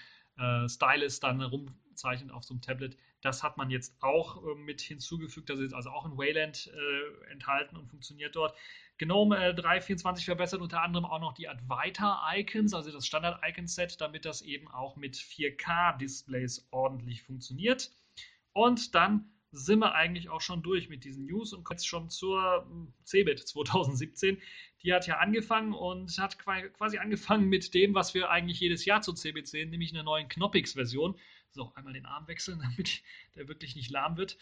äh, 0.43 0.69
Stylus 0.71 1.21
dann 1.21 1.43
rumzeichnet 1.43 2.31
auf 2.31 2.45
so 2.45 2.55
einem 2.55 2.63
Tablet. 2.63 2.97
Das 3.21 3.43
hat 3.43 3.57
man 3.57 3.71
jetzt 3.71 3.95
auch 4.01 4.45
äh, 4.45 4.55
mit 4.55 4.81
hinzugefügt. 4.81 5.51
Das 5.51 5.61
ist 5.61 5.75
also 5.75 5.91
auch 5.91 6.07
in 6.07 6.17
Wayland 6.17 6.73
äh, 6.73 7.33
enthalten 7.33 7.77
und 7.77 7.89
funktioniert 7.89 8.37
dort. 8.37 8.57
GNOME 8.99 9.37
äh, 9.37 9.51
3.24 9.51 10.25
verbessert 10.25 10.61
unter 10.61 10.83
anderem 10.83 11.05
auch 11.05 11.21
noch 11.21 11.35
die 11.35 11.49
Advaita-Icons, 11.49 12.75
also 12.75 12.91
das 12.93 13.07
Standard-Icon-Set, 13.07 14.01
damit 14.01 14.25
das 14.25 14.43
eben 14.43 14.69
auch 14.69 14.97
mit 14.97 15.17
4K-Displays 15.17 16.69
ordentlich 16.71 17.23
funktioniert. 17.23 17.91
Und 18.53 18.95
dann 18.95 19.31
sind 19.53 19.81
wir 19.81 19.95
eigentlich 19.95 20.29
auch 20.29 20.41
schon 20.41 20.63
durch 20.63 20.89
mit 20.89 21.05
diesen 21.05 21.27
News 21.27 21.53
und 21.53 21.65
kommen 21.65 21.79
jetzt 21.79 21.89
schon 21.89 22.09
zur 22.09 22.67
hm, 22.69 22.93
CeBIT 23.05 23.41
2017. 23.41 24.41
Die 24.83 24.95
hat 24.95 25.07
ja 25.07 25.19
angefangen 25.19 25.73
und 25.73 26.17
hat 26.19 26.39
quasi 26.39 26.99
angefangen 26.99 27.49
mit 27.49 27.75
dem, 27.75 27.95
was 27.95 28.15
wir 28.15 28.31
eigentlich 28.31 28.61
jedes 28.61 28.85
Jahr 28.85 29.03
zur 29.03 29.17
CeBIT 29.17 29.49
sehen, 29.49 29.71
nämlich 29.71 29.93
einer 29.93 30.05
neuen 30.05 30.29
Knoppix-Version. 30.29 31.19
So, 31.53 31.73
einmal 31.75 31.93
den 31.93 32.07
Arm 32.07 32.29
wechseln, 32.29 32.61
damit 32.77 33.03
der 33.35 33.49
wirklich 33.49 33.75
nicht 33.75 33.91
lahm 33.91 34.17
wird. 34.17 34.39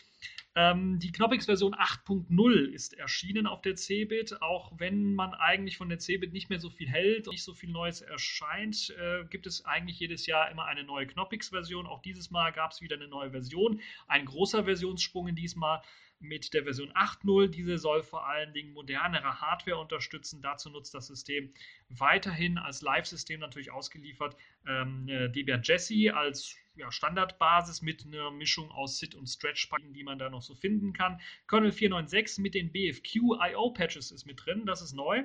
Ähm, 0.54 0.98
die 0.98 1.12
Knoppix-Version 1.12 1.74
8.0 1.74 2.66
ist 2.66 2.94
erschienen 2.94 3.46
auf 3.46 3.62
der 3.62 3.76
CeBIT. 3.76 4.42
Auch 4.42 4.72
wenn 4.76 5.14
man 5.14 5.32
eigentlich 5.34 5.76
von 5.76 5.88
der 5.88 5.98
CeBIT 5.98 6.32
nicht 6.32 6.50
mehr 6.50 6.60
so 6.60 6.68
viel 6.68 6.88
hält 6.88 7.28
und 7.28 7.32
nicht 7.32 7.44
so 7.44 7.54
viel 7.54 7.70
Neues 7.70 8.00
erscheint, 8.02 8.90
äh, 8.98 9.24
gibt 9.24 9.46
es 9.46 9.64
eigentlich 9.64 9.98
jedes 9.98 10.26
Jahr 10.26 10.50
immer 10.50 10.66
eine 10.66 10.84
neue 10.84 11.06
Knoppix-Version. 11.06 11.86
Auch 11.86 12.02
dieses 12.02 12.30
Mal 12.30 12.52
gab 12.52 12.72
es 12.72 12.82
wieder 12.82 12.96
eine 12.96 13.08
neue 13.08 13.30
Version. 13.30 13.80
Ein 14.06 14.26
großer 14.26 14.64
Versionssprung 14.64 15.28
in 15.28 15.36
diesmal 15.36 15.82
mit 16.20 16.52
der 16.54 16.64
Version 16.64 16.90
8.0. 16.92 17.48
Diese 17.48 17.78
soll 17.78 18.02
vor 18.02 18.26
allen 18.26 18.52
Dingen 18.52 18.72
modernere 18.72 19.40
Hardware 19.40 19.78
unterstützen. 19.78 20.42
Dazu 20.42 20.70
nutzt 20.70 20.94
das 20.94 21.06
System 21.06 21.52
weiterhin 21.88 22.58
als 22.58 22.82
Live-System 22.82 23.40
natürlich 23.40 23.70
ausgeliefert 23.70 24.36
ähm, 24.66 25.06
Debian 25.06 25.62
Jesse 25.62 26.14
als 26.14 26.56
ja, 26.74 26.90
Standardbasis 26.92 27.82
mit 27.82 28.06
einer 28.06 28.30
Mischung 28.30 28.70
aus 28.70 28.98
SID 28.98 29.14
und 29.14 29.26
Stretch, 29.26 29.68
die 29.94 30.04
man 30.04 30.18
da 30.18 30.30
noch 30.30 30.42
so 30.42 30.54
finden 30.54 30.92
kann. 30.92 31.20
Kernel 31.48 31.72
496 31.72 32.42
mit 32.42 32.54
den 32.54 32.70
BFQ 32.72 33.16
IO 33.50 33.70
Patches 33.72 34.10
ist 34.10 34.26
mit 34.26 34.44
drin, 34.44 34.64
das 34.66 34.82
ist 34.82 34.92
neu. 34.92 35.24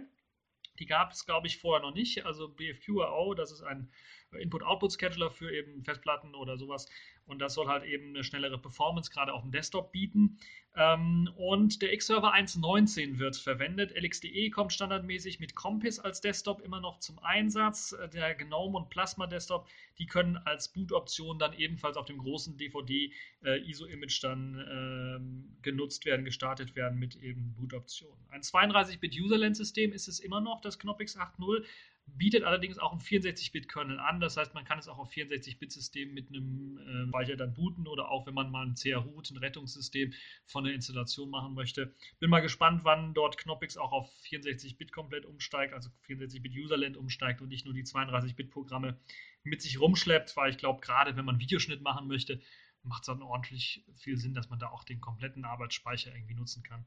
Die 0.80 0.88
gab 0.88 1.12
es, 1.12 1.26
glaube 1.26 1.46
ich, 1.46 1.58
vorher 1.60 1.86
noch 1.86 1.94
nicht. 1.94 2.26
Also 2.26 2.50
BFQRO, 2.50 3.36
das 3.36 3.52
ist 3.52 3.62
ein 3.62 3.92
Input-Output-Scheduler 4.40 5.30
für 5.30 5.52
eben 5.54 5.84
Festplatten 5.84 6.36
oder 6.36 6.58
sowas. 6.58 6.88
Und 7.26 7.40
das 7.40 7.54
soll 7.54 7.68
halt 7.68 7.86
eben 7.86 8.10
eine 8.10 8.24
schnellere 8.24 8.58
Performance 8.58 9.10
gerade 9.12 9.34
auf 9.34 9.42
dem 9.42 9.52
Desktop 9.52 9.92
bieten. 9.92 10.38
Ähm, 10.76 11.30
und 11.36 11.82
der 11.84 11.94
X-Server 11.94 12.34
1.19 12.34 13.20
wird 13.20 13.36
verwendet. 13.36 13.96
LXDE 13.96 14.50
kommt 14.50 14.74
standardmäßig 14.74 15.40
mit 15.40 15.56
Compass 15.56 16.00
als 16.00 16.20
Desktop 16.20 16.62
immer 16.62 16.82
noch 16.82 17.00
zum 17.00 17.20
Einsatz. 17.20 17.92
Äh, 17.92 18.10
der 18.10 18.34
GNOME 18.34 18.78
und 18.78 18.90
Plasma 18.90 19.28
Desktop, 19.28 19.68
die 20.00 20.08
können 20.08 20.38
als 20.38 20.70
Boot-Option 20.70 21.38
dann 21.38 21.54
ebenfalls 21.54 21.96
auf 21.96 22.06
dem 22.06 22.18
großen 22.18 22.58
DVD-ISO-Image 22.58 24.18
äh, 24.18 24.28
dann 24.28 25.54
äh, 25.60 25.62
genutzt 25.62 26.06
werden, 26.06 26.26
gestartet 26.26 26.76
werden 26.76 26.98
mit 26.98 27.16
eben 27.18 27.54
Boot-Optionen. 27.54 28.18
Ein 28.32 28.42
32-Bit-Userland-System 28.42 29.94
ist 29.94 30.08
es 30.08 30.20
immer 30.20 30.42
noch, 30.42 30.60
das 30.62 30.80
Knoppix 30.80 31.18
8.0 31.18 31.64
bietet 32.06 32.44
allerdings 32.44 32.78
auch 32.78 32.94
ein 32.94 33.00
64-Bit-Kernel 33.00 34.00
an. 34.00 34.20
Das 34.20 34.38
heißt, 34.38 34.54
man 34.54 34.66
kann 34.66 34.80
es 34.80 34.88
auch 34.88 34.98
auf 34.98 35.12
64-Bit-System 35.12 36.14
mit 36.14 36.30
einem 36.30 36.78
äh, 37.14 37.36
dann 37.36 37.54
booten 37.54 37.88
oder 37.88 38.10
auch, 38.10 38.28
wenn 38.28 38.34
man 38.34 38.52
mal 38.52 38.66
ein 38.66 38.76
CR-Root, 38.76 39.32
ein 39.32 39.38
Rettungssystem 39.38 40.14
von 40.46 40.64
der 40.64 40.74
Installation 40.74 41.30
machen 41.30 41.54
möchte. 41.54 41.94
Bin 42.20 42.30
mal 42.30 42.42
gespannt, 42.42 42.82
wann 42.84 43.14
dort 43.14 43.38
Knoppix 43.38 43.78
auch 43.78 43.92
auf 43.92 44.12
64-Bit 44.30 44.92
komplett 44.92 45.26
umsteigt, 45.26 45.74
also 45.74 45.90
64-Bit 46.08 46.54
Userland 46.54 46.98
umsteigt 46.98 47.42
und 47.42 47.50
nicht 47.50 47.66
nur 47.66 47.74
die 47.74 47.84
32-Bit-Programme 47.84 49.00
mit 49.44 49.62
sich 49.62 49.80
rumschleppt, 49.80 50.36
weil 50.38 50.52
ich 50.52 50.58
glaube, 50.58 50.82
gerade 50.82 51.16
wenn 51.16 51.26
man 51.26 51.40
Videoschnitt 51.40 51.82
machen 51.82 52.08
möchte, 52.08 52.42
macht 52.84 53.04
es 53.04 53.08
dann 53.08 53.22
ordentlich 53.22 53.86
viel 53.96 54.18
Sinn, 54.18 54.34
dass 54.34 54.50
man 54.50 54.60
da 54.60 54.68
auch 54.70 54.84
den 54.84 55.02
kompletten 55.02 55.46
Arbeitsspeicher 55.46 56.14
irgendwie 56.14 56.36
nutzen 56.36 56.64
kann. 56.64 56.86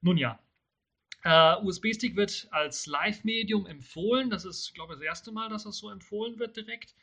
Nun 0.00 0.16
ja, 0.16 0.38
Uh, 1.26 1.56
USB-Stick 1.64 2.16
wird 2.16 2.48
als 2.50 2.86
Live-Medium 2.86 3.66
empfohlen. 3.66 4.28
Das 4.28 4.44
ist, 4.44 4.74
glaube 4.74 4.92
ich, 4.92 4.98
das 4.98 5.06
erste 5.06 5.32
Mal, 5.32 5.48
dass 5.48 5.64
das 5.64 5.78
so 5.78 5.88
empfohlen 5.88 6.38
wird 6.38 6.56
direkt. 6.56 6.94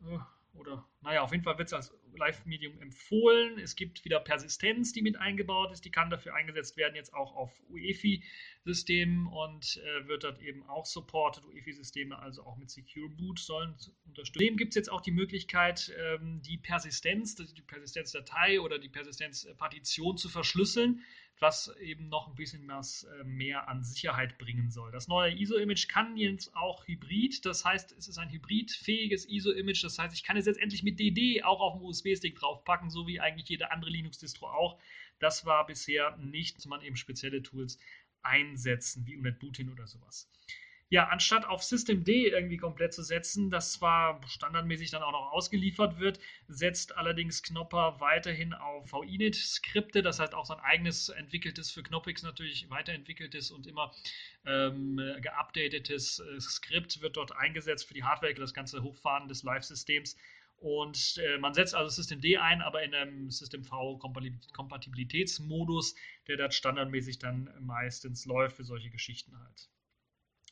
Uh, 0.00 0.18
oder, 0.54 0.86
naja, 1.02 1.22
auf 1.22 1.32
jeden 1.32 1.44
Fall 1.44 1.58
wird 1.58 1.68
es 1.68 1.74
als 1.74 1.92
Live-Medium 2.16 2.80
empfohlen. 2.80 3.58
Es 3.58 3.76
gibt 3.76 4.04
wieder 4.04 4.20
Persistenz, 4.20 4.92
die 4.92 5.02
mit 5.02 5.16
eingebaut 5.18 5.72
ist. 5.72 5.84
Die 5.84 5.90
kann 5.90 6.08
dafür 6.08 6.34
eingesetzt 6.34 6.76
werden, 6.76 6.94
jetzt 6.94 7.12
auch 7.12 7.34
auf 7.36 7.52
UEFI-Systemen 7.68 9.26
und 9.26 9.78
äh, 9.84 10.08
wird 10.08 10.24
dort 10.24 10.40
eben 10.40 10.62
auch 10.68 10.86
supported. 10.86 11.44
UEFI-Systeme, 11.44 12.18
also 12.18 12.44
auch 12.44 12.56
mit 12.56 12.70
Secure 12.70 13.10
Boot, 13.10 13.38
sollen 13.38 13.76
unterstützen. 14.06 14.32
Zudem 14.32 14.56
gibt 14.56 14.70
es 14.70 14.76
jetzt 14.76 14.90
auch 14.90 15.02
die 15.02 15.12
Möglichkeit, 15.12 15.94
ähm, 15.98 16.40
die 16.42 16.56
Persistenz, 16.56 17.34
die 17.34 17.62
Persistenzdatei 17.62 18.60
oder 18.60 18.78
die 18.78 18.88
Persistenzpartition 18.88 20.16
zu 20.16 20.28
verschlüsseln 20.28 21.02
was 21.40 21.74
eben 21.80 22.08
noch 22.08 22.28
ein 22.28 22.34
bisschen 22.34 22.66
was 22.68 23.04
äh, 23.04 23.24
mehr 23.24 23.68
an 23.68 23.84
Sicherheit 23.84 24.38
bringen 24.38 24.70
soll. 24.70 24.90
Das 24.90 25.08
neue 25.08 25.32
ISO-Image 25.32 25.88
kann 25.88 26.16
jetzt 26.16 26.54
auch 26.56 26.86
Hybrid, 26.86 27.44
das 27.44 27.64
heißt, 27.64 27.92
es 27.92 28.08
ist 28.08 28.18
ein 28.18 28.30
hybridfähiges 28.30 29.28
ISO-Image, 29.28 29.84
das 29.84 29.98
heißt, 29.98 30.14
ich 30.14 30.22
kann 30.22 30.36
es 30.36 30.46
jetzt 30.46 30.58
endlich 30.60 30.82
mit 30.82 30.98
DD 30.98 31.44
auch 31.44 31.60
auf 31.60 31.74
dem 31.74 31.82
USB-Stick 31.82 32.36
draufpacken, 32.36 32.90
so 32.90 33.06
wie 33.06 33.20
eigentlich 33.20 33.48
jede 33.48 33.70
andere 33.70 33.90
Linux-Distro 33.90 34.48
auch. 34.48 34.78
Das 35.18 35.44
war 35.44 35.66
bisher 35.66 36.16
nicht, 36.16 36.64
man 36.66 36.82
eben 36.82 36.96
spezielle 36.96 37.42
Tools 37.42 37.78
einsetzen, 38.22 39.06
wie 39.06 39.16
Unet 39.16 39.38
Bootin 39.38 39.70
oder 39.70 39.86
sowas 39.86 40.28
ja, 40.88 41.08
anstatt 41.08 41.44
auf 41.44 41.64
Systemd 41.64 42.08
irgendwie 42.08 42.58
komplett 42.58 42.94
zu 42.94 43.02
setzen, 43.02 43.50
das 43.50 43.72
zwar 43.72 44.20
standardmäßig 44.28 44.92
dann 44.92 45.02
auch 45.02 45.10
noch 45.10 45.32
ausgeliefert 45.32 45.98
wird, 45.98 46.20
setzt 46.46 46.96
allerdings 46.96 47.42
Knopper 47.42 47.98
weiterhin 47.98 48.54
auf 48.54 48.92
VINIT-Skripte, 48.92 50.02
das 50.02 50.20
heißt 50.20 50.34
auch 50.34 50.46
sein 50.46 50.60
eigenes 50.60 51.08
entwickeltes 51.08 51.72
für 51.72 51.82
Knoppix 51.82 52.22
natürlich 52.22 52.70
weiterentwickeltes 52.70 53.50
und 53.50 53.66
immer 53.66 53.92
ähm, 54.44 55.00
geupdatetes 55.20 56.20
äh, 56.20 56.40
Skript 56.40 57.02
wird 57.02 57.16
dort 57.16 57.36
eingesetzt 57.36 57.88
für 57.88 57.94
die 57.94 58.04
Hardware, 58.04 58.34
das 58.34 58.54
ganze 58.54 58.80
Hochfahren 58.82 59.26
des 59.26 59.42
Live-Systems. 59.42 60.16
Und 60.58 61.18
äh, 61.18 61.38
man 61.38 61.52
setzt 61.52 61.74
also 61.74 61.90
Systemd 61.90 62.24
ein, 62.40 62.62
aber 62.62 62.84
in 62.84 62.94
einem 62.94 63.28
System-V-Kompatibilitätsmodus, 63.30 65.96
der 66.28 66.36
dort 66.36 66.54
standardmäßig 66.54 67.18
dann 67.18 67.50
meistens 67.60 68.24
läuft 68.24 68.54
für 68.56 68.64
solche 68.64 68.90
Geschichten 68.90 69.36
halt. 69.38 69.68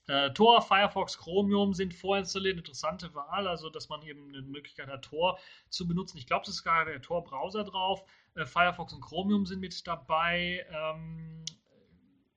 Äh, 0.06 0.32
Tor, 0.32 0.60
Firefox, 0.62 1.18
Chromium 1.18 1.74
sind 1.74 1.94
vorinstalliert. 1.94 2.58
Interessante 2.58 3.14
Wahl, 3.14 3.48
also 3.48 3.70
dass 3.70 3.88
man 3.88 4.02
eben 4.02 4.28
eine 4.28 4.42
Möglichkeit 4.42 4.88
hat, 4.88 5.04
Tor 5.04 5.38
zu 5.70 5.88
benutzen. 5.88 6.18
Ich 6.18 6.26
glaube, 6.26 6.42
es 6.42 6.50
ist 6.50 6.64
gar 6.64 6.84
der 6.84 7.00
Tor-Browser 7.00 7.64
drauf. 7.64 8.04
Äh, 8.34 8.44
Firefox 8.44 8.92
und 8.92 9.00
Chromium 9.00 9.46
sind 9.46 9.60
mit 9.60 9.86
dabei. 9.86 10.66
Ähm, 10.70 11.44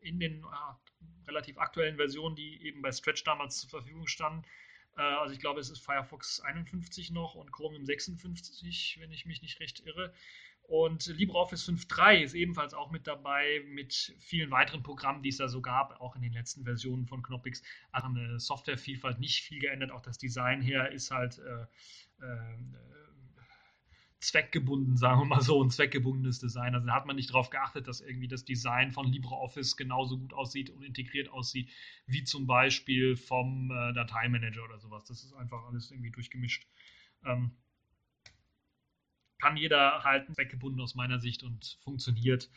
in 0.08 0.20
den 0.20 0.44
äh, 0.44 1.28
relativ 1.28 1.58
aktuellen 1.58 1.98
Versionen, 1.98 2.36
die 2.36 2.64
eben 2.66 2.82
bei 2.82 2.92
Stretch 2.92 3.24
damals 3.24 3.60
zur 3.60 3.70
Verfügung 3.70 4.08
standen. 4.08 4.44
Äh, 4.98 5.02
also 5.02 5.34
ich 5.34 5.40
glaube, 5.40 5.60
es 5.60 5.70
ist 5.70 5.80
Firefox 5.80 6.40
51 6.42 7.12
noch 7.12 7.36
und 7.36 7.52
Chromium 7.52 7.86
56, 7.86 8.98
wenn 9.00 9.12
ich 9.12 9.26
mich 9.26 9.42
nicht 9.42 9.60
recht 9.60 9.86
irre. 9.86 10.14
Und 10.64 11.06
LibreOffice 11.06 11.70
5.3 11.70 12.24
ist 12.24 12.34
ebenfalls 12.34 12.74
auch 12.74 12.92
mit 12.92 13.08
dabei, 13.08 13.62
mit 13.68 14.14
vielen 14.20 14.52
weiteren 14.52 14.84
Programmen, 14.84 15.24
die 15.24 15.30
es 15.30 15.38
da 15.38 15.48
so 15.48 15.62
gab, 15.62 16.02
auch 16.02 16.18
in 16.18 16.22
den 16.22 16.34
letzten 16.34 16.66
Versionen 16.66 17.06
von 17.06 17.24
Knoppix. 17.24 17.64
Also 17.94 18.10
eine 18.10 18.38
Softwarevielfalt 18.38 19.18
nicht 19.18 19.44
viel 19.44 19.60
geändert, 19.60 19.92
auch 19.92 20.02
das 20.02 20.18
Design 20.18 20.62
her 20.62 20.92
ist 20.92 21.10
halt 21.10 21.40
äh, 21.40 21.62
äh, 22.22 22.58
zweckgebunden, 24.20 24.98
sagen 24.98 25.22
wir 25.22 25.26
mal 25.26 25.42
so, 25.42 25.64
ein 25.64 25.70
zweckgebundenes 25.70 26.40
Design. 26.40 26.74
Also 26.74 26.88
da 26.88 26.96
hat 26.96 27.06
man 27.06 27.16
nicht 27.16 27.30
darauf 27.30 27.50
geachtet, 27.50 27.88
dass 27.88 28.02
irgendwie 28.02 28.28
das 28.28 28.46
Design 28.46 28.92
von 28.92 29.08
LibreOffice 29.08 29.78
genauso 29.78 30.18
gut 30.18 30.34
aussieht 30.34 30.70
und 30.72 30.84
integriert 30.84 31.30
aussieht, 31.30 31.70
wie 32.08 32.24
zum 32.24 32.48
Beispiel 32.48 33.16
vom 33.16 33.72
äh, 33.72 33.94
Dateimanager 33.94 34.64
oder 34.64 34.80
sowas. 34.80 35.06
Das 35.06 35.24
ist 35.24 35.34
einfach 35.34 35.64
alles 35.66 35.92
irgendwie 35.92 36.12
durchgemischt. 36.12 36.68
Ähm, 37.26 37.52
kann 39.40 39.56
jeder 39.56 40.04
halten, 40.04 40.36
weggebunden 40.36 40.82
aus 40.82 40.96
meiner 40.96 41.20
Sicht 41.20 41.44
und 41.44 41.78
funktioniert. 41.84 42.50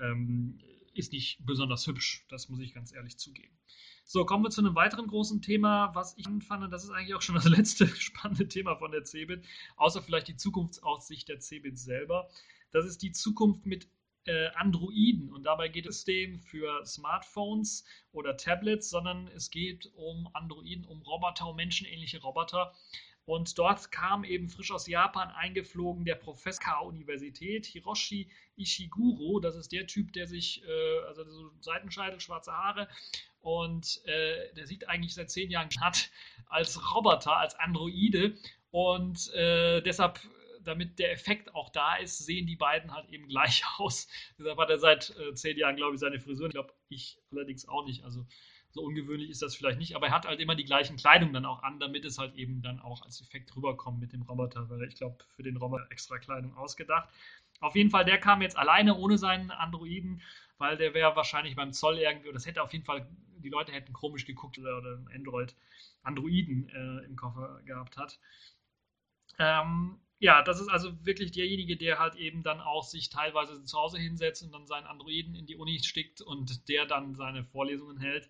Ähm, 0.00 0.58
ist 0.94 1.12
nicht 1.12 1.38
besonders 1.44 1.86
hübsch, 1.86 2.24
das 2.28 2.48
muss 2.48 2.60
ich 2.60 2.74
ganz 2.74 2.92
ehrlich 2.92 3.18
zugeben. 3.18 3.56
So, 4.04 4.24
kommen 4.24 4.44
wir 4.44 4.50
zu 4.50 4.60
einem 4.60 4.74
weiteren 4.74 5.06
großen 5.06 5.40
Thema, 5.40 5.94
was 5.94 6.16
ich 6.18 6.26
fand, 6.46 6.62
und 6.62 6.70
das 6.70 6.84
ist 6.84 6.90
eigentlich 6.90 7.14
auch 7.14 7.22
schon 7.22 7.34
das 7.34 7.44
letzte 7.48 7.86
spannende 7.86 8.48
Thema 8.48 8.76
von 8.76 8.92
der 8.92 9.04
CeBIT, 9.04 9.44
außer 9.76 10.02
vielleicht 10.02 10.28
die 10.28 10.36
Zukunftsaussicht 10.36 11.28
der 11.28 11.40
CeBIT 11.40 11.78
selber. 11.78 12.28
Das 12.70 12.84
ist 12.84 13.02
die 13.02 13.12
Zukunft 13.12 13.66
mit 13.66 13.88
äh, 14.26 14.48
Androiden 14.54 15.32
und 15.32 15.44
dabei 15.44 15.68
geht 15.68 15.86
es 15.86 16.04
dem 16.04 16.40
für 16.40 16.84
Smartphones 16.84 17.84
oder 18.12 18.36
Tablets, 18.36 18.90
sondern 18.90 19.28
es 19.28 19.50
geht 19.50 19.90
um 19.94 20.28
Androiden, 20.32 20.84
um 20.84 21.02
Roboter, 21.02 21.48
um 21.48 21.56
menschenähnliche 21.56 22.20
Roboter, 22.20 22.74
und 23.26 23.58
dort 23.58 23.90
kam 23.90 24.24
eben 24.24 24.48
frisch 24.48 24.70
aus 24.70 24.86
Japan 24.86 25.30
eingeflogen 25.30 26.04
der 26.04 26.16
Professor 26.16 26.74
der 26.80 26.86
Universität, 26.86 27.66
Hiroshi 27.66 28.30
Ishiguro. 28.56 29.40
Das 29.40 29.56
ist 29.56 29.72
der 29.72 29.86
Typ, 29.86 30.12
der 30.12 30.26
sich, 30.26 30.62
äh, 30.66 30.98
also 31.06 31.24
so 31.24 31.50
Seitenscheitel, 31.60 32.20
schwarze 32.20 32.52
Haare, 32.52 32.88
und 33.44 34.00
äh, 34.06 34.52
der 34.54 34.66
sieht 34.66 34.88
eigentlich 34.88 35.14
seit 35.14 35.30
zehn 35.30 35.50
Jahren 35.50 35.68
hat 35.80 36.10
als 36.46 36.94
Roboter, 36.94 37.36
als 37.36 37.54
Androide. 37.56 38.36
Und 38.70 39.30
äh, 39.34 39.82
deshalb, 39.82 40.18
damit 40.62 40.98
der 40.98 41.12
Effekt 41.12 41.54
auch 41.54 41.68
da 41.68 41.96
ist, 41.96 42.18
sehen 42.18 42.46
die 42.46 42.56
beiden 42.56 42.94
halt 42.94 43.08
eben 43.10 43.28
gleich 43.28 43.62
aus. 43.78 44.08
Deshalb 44.38 44.58
hat 44.58 44.70
er 44.70 44.78
seit 44.78 45.14
äh, 45.18 45.34
zehn 45.34 45.58
Jahren, 45.58 45.76
glaube 45.76 45.94
ich, 45.94 46.00
seine 46.00 46.20
Frisur. 46.20 46.46
Ich 46.46 46.54
glaube, 46.54 46.72
ich 46.88 47.18
allerdings 47.30 47.68
auch 47.68 47.84
nicht. 47.84 48.02
Also 48.02 48.26
so 48.74 48.82
ungewöhnlich 48.82 49.30
ist 49.30 49.40
das 49.40 49.54
vielleicht 49.54 49.78
nicht, 49.78 49.94
aber 49.94 50.08
er 50.08 50.12
hat 50.12 50.26
halt 50.26 50.40
immer 50.40 50.56
die 50.56 50.64
gleichen 50.64 50.96
Kleidung 50.96 51.32
dann 51.32 51.44
auch 51.44 51.62
an, 51.62 51.78
damit 51.78 52.04
es 52.04 52.18
halt 52.18 52.34
eben 52.34 52.60
dann 52.60 52.80
auch 52.80 53.02
als 53.02 53.20
Effekt 53.20 53.54
rüberkommt 53.54 54.00
mit 54.00 54.12
dem 54.12 54.22
Roboter, 54.22 54.68
weil 54.68 54.82
ich 54.82 54.96
glaube, 54.96 55.16
für 55.36 55.44
den 55.44 55.56
Roboter 55.56 55.86
extra 55.90 56.18
Kleidung 56.18 56.56
ausgedacht. 56.56 57.08
Auf 57.60 57.76
jeden 57.76 57.90
Fall, 57.90 58.04
der 58.04 58.18
kam 58.18 58.42
jetzt 58.42 58.58
alleine 58.58 58.96
ohne 58.96 59.16
seinen 59.16 59.52
Androiden, 59.52 60.22
weil 60.58 60.76
der 60.76 60.92
wäre 60.92 61.14
wahrscheinlich 61.14 61.54
beim 61.54 61.72
Zoll 61.72 61.98
irgendwie, 61.98 62.28
oder 62.28 62.34
das 62.34 62.46
hätte 62.46 62.64
auf 62.64 62.72
jeden 62.72 62.84
Fall, 62.84 63.08
die 63.38 63.48
Leute 63.48 63.70
hätten 63.70 63.92
komisch 63.92 64.26
geguckt 64.26 64.58
oder, 64.58 64.76
oder 64.78 64.98
Android, 65.14 65.54
Androiden 66.02 66.68
äh, 66.70 67.04
im 67.04 67.14
Koffer 67.14 67.60
gehabt 67.64 67.96
hat. 67.96 68.18
Ähm, 69.38 70.00
ja, 70.18 70.42
das 70.42 70.60
ist 70.60 70.68
also 70.68 71.04
wirklich 71.06 71.30
derjenige, 71.30 71.76
der 71.76 72.00
halt 72.00 72.16
eben 72.16 72.42
dann 72.42 72.60
auch 72.60 72.82
sich 72.82 73.08
teilweise 73.08 73.62
zu 73.64 73.78
Hause 73.78 73.98
hinsetzt 73.98 74.42
und 74.42 74.52
dann 74.52 74.66
seinen 74.66 74.86
Androiden 74.86 75.36
in 75.36 75.46
die 75.46 75.56
Uni 75.56 75.78
stickt 75.80 76.22
und 76.22 76.68
der 76.68 76.86
dann 76.86 77.14
seine 77.14 77.44
Vorlesungen 77.44 78.00
hält. 78.00 78.28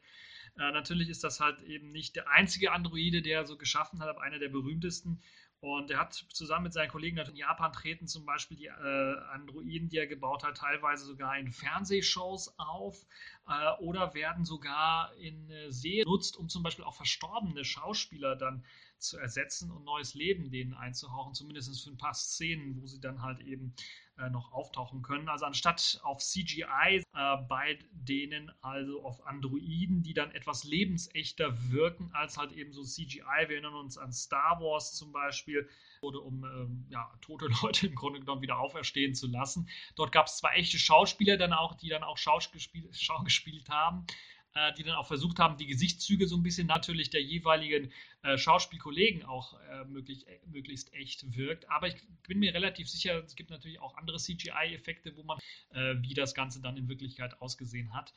Äh, 0.56 0.70
natürlich 0.72 1.08
ist 1.08 1.24
das 1.24 1.40
halt 1.40 1.62
eben 1.62 1.90
nicht 1.92 2.16
der 2.16 2.28
einzige 2.28 2.72
Androide, 2.72 3.22
der 3.22 3.40
er 3.40 3.46
so 3.46 3.56
geschaffen 3.56 4.00
hat, 4.00 4.08
aber 4.08 4.22
einer 4.22 4.38
der 4.38 4.48
berühmtesten. 4.48 5.20
Und 5.60 5.90
er 5.90 5.98
hat 5.98 6.12
zusammen 6.12 6.64
mit 6.64 6.74
seinen 6.74 6.90
Kollegen 6.90 7.16
in 7.16 7.36
Japan 7.36 7.72
treten 7.72 8.06
zum 8.06 8.26
Beispiel 8.26 8.58
die 8.58 8.66
äh, 8.66 9.18
Androiden, 9.32 9.88
die 9.88 9.96
er 9.96 10.06
gebaut 10.06 10.44
hat, 10.44 10.58
teilweise 10.58 11.06
sogar 11.06 11.38
in 11.38 11.52
Fernsehshows 11.52 12.54
auf. 12.58 13.06
äh, 13.48 13.72
oder 13.80 14.12
werden 14.12 14.44
sogar 14.44 15.14
in 15.16 15.50
äh, 15.50 15.72
Serien 15.72 16.04
genutzt, 16.04 16.36
um 16.36 16.50
zum 16.50 16.62
Beispiel 16.62 16.84
auch 16.84 16.94
verstorbene 16.94 17.64
Schauspieler 17.64 18.36
dann 18.36 18.64
zu 19.04 19.18
ersetzen 19.18 19.70
und 19.70 19.84
neues 19.84 20.14
Leben 20.14 20.50
denen 20.50 20.74
einzuhauchen, 20.74 21.34
zumindest 21.34 21.82
für 21.82 21.90
ein 21.90 21.98
paar 21.98 22.14
Szenen, 22.14 22.80
wo 22.80 22.86
sie 22.86 23.00
dann 23.00 23.22
halt 23.22 23.40
eben 23.40 23.74
äh, 24.16 24.30
noch 24.30 24.52
auftauchen 24.52 25.02
können. 25.02 25.28
Also 25.28 25.44
anstatt 25.44 26.00
auf 26.04 26.18
CGI 26.18 27.02
äh, 27.14 27.36
bei 27.48 27.78
denen, 27.90 28.52
also 28.62 29.02
auf 29.02 29.26
Androiden, 29.26 30.02
die 30.02 30.14
dann 30.14 30.30
etwas 30.30 30.64
lebensechter 30.64 31.72
wirken 31.72 32.10
als 32.12 32.36
halt 32.36 32.52
eben 32.52 32.72
so 32.72 32.84
CGI. 32.84 33.48
Wir 33.48 33.56
erinnern 33.56 33.74
uns 33.74 33.98
an 33.98 34.12
Star 34.12 34.60
Wars 34.60 34.94
zum 34.94 35.10
Beispiel, 35.10 35.68
wurde 36.00 36.20
um 36.20 36.44
ähm, 36.44 36.86
ja, 36.90 37.12
tote 37.22 37.48
Leute 37.62 37.88
im 37.88 37.96
Grunde 37.96 38.20
genommen 38.20 38.42
wieder 38.42 38.58
auferstehen 38.58 39.14
zu 39.14 39.26
lassen. 39.26 39.68
Dort 39.96 40.12
gab 40.12 40.26
es 40.26 40.38
zwar 40.38 40.54
echte 40.54 40.78
Schauspieler 40.78 41.36
dann 41.36 41.52
auch, 41.52 41.74
die 41.74 41.88
dann 41.88 42.04
auch 42.04 42.16
Schauspiel, 42.18 42.60
Schau 42.92 43.22
gespielt 43.24 43.68
haben, 43.68 44.06
äh, 44.54 44.72
die 44.74 44.84
dann 44.84 44.94
auch 44.94 45.06
versucht 45.06 45.38
haben, 45.38 45.56
die 45.56 45.66
Gesichtszüge 45.66 46.28
so 46.28 46.36
ein 46.36 46.42
bisschen 46.42 46.66
natürlich 46.66 47.10
der 47.10 47.22
jeweiligen 47.22 47.92
äh, 48.22 48.38
Schauspielkollegen 48.38 49.24
auch 49.24 49.58
äh, 49.60 49.84
möglich, 49.84 50.26
äh, 50.28 50.38
möglichst 50.46 50.92
echt 50.94 51.36
wirkt. 51.36 51.68
Aber 51.70 51.88
ich 51.88 51.96
bin 52.26 52.38
mir 52.38 52.54
relativ 52.54 52.88
sicher, 52.88 53.22
es 53.24 53.34
gibt 53.34 53.50
natürlich 53.50 53.80
auch 53.80 53.96
andere 53.96 54.18
CGI-Effekte, 54.18 55.16
wo 55.16 55.24
man, 55.24 55.38
äh, 55.72 55.96
wie 56.00 56.14
das 56.14 56.34
Ganze 56.34 56.60
dann 56.60 56.76
in 56.76 56.88
Wirklichkeit 56.88 57.40
ausgesehen 57.40 57.92
hat 57.94 58.12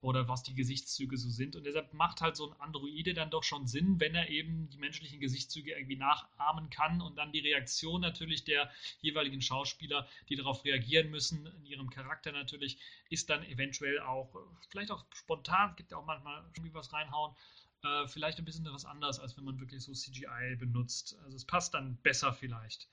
oder 0.00 0.28
was 0.28 0.42
die 0.42 0.54
Gesichtszüge 0.54 1.16
so 1.16 1.28
sind. 1.28 1.56
Und 1.56 1.64
deshalb 1.64 1.92
macht 1.92 2.20
halt 2.20 2.36
so 2.36 2.50
ein 2.50 2.60
Androide 2.60 3.14
dann 3.14 3.30
doch 3.30 3.42
schon 3.42 3.66
Sinn, 3.66 3.98
wenn 3.98 4.14
er 4.14 4.28
eben 4.28 4.70
die 4.70 4.78
menschlichen 4.78 5.18
Gesichtszüge 5.18 5.72
irgendwie 5.72 5.96
nachahmen 5.96 6.70
kann 6.70 7.00
und 7.00 7.16
dann 7.16 7.32
die 7.32 7.40
Reaktion 7.40 8.00
natürlich 8.00 8.44
der 8.44 8.70
jeweiligen 9.00 9.40
Schauspieler, 9.40 10.06
die 10.28 10.36
darauf 10.36 10.64
reagieren 10.64 11.10
müssen, 11.10 11.46
in 11.46 11.66
ihrem 11.66 11.90
Charakter 11.90 12.30
natürlich, 12.30 12.78
ist 13.10 13.28
dann 13.28 13.44
eventuell 13.44 14.00
auch, 14.00 14.36
vielleicht 14.68 14.90
auch 14.90 15.04
spontan, 15.14 15.74
gibt 15.76 15.90
ja 15.90 15.96
auch 15.96 16.06
manchmal 16.06 16.44
irgendwie 16.54 16.74
was 16.74 16.92
reinhauen, 16.92 17.34
äh, 17.82 18.06
vielleicht 18.06 18.38
ein 18.38 18.44
bisschen 18.44 18.64
was 18.66 18.84
anderes, 18.84 19.18
als 19.18 19.36
wenn 19.36 19.44
man 19.44 19.58
wirklich 19.58 19.82
so 19.82 19.92
CGI 19.92 20.56
benutzt. 20.56 21.16
Also 21.24 21.36
es 21.36 21.44
passt 21.44 21.74
dann 21.74 21.96
besser 22.02 22.32
vielleicht. 22.32 22.88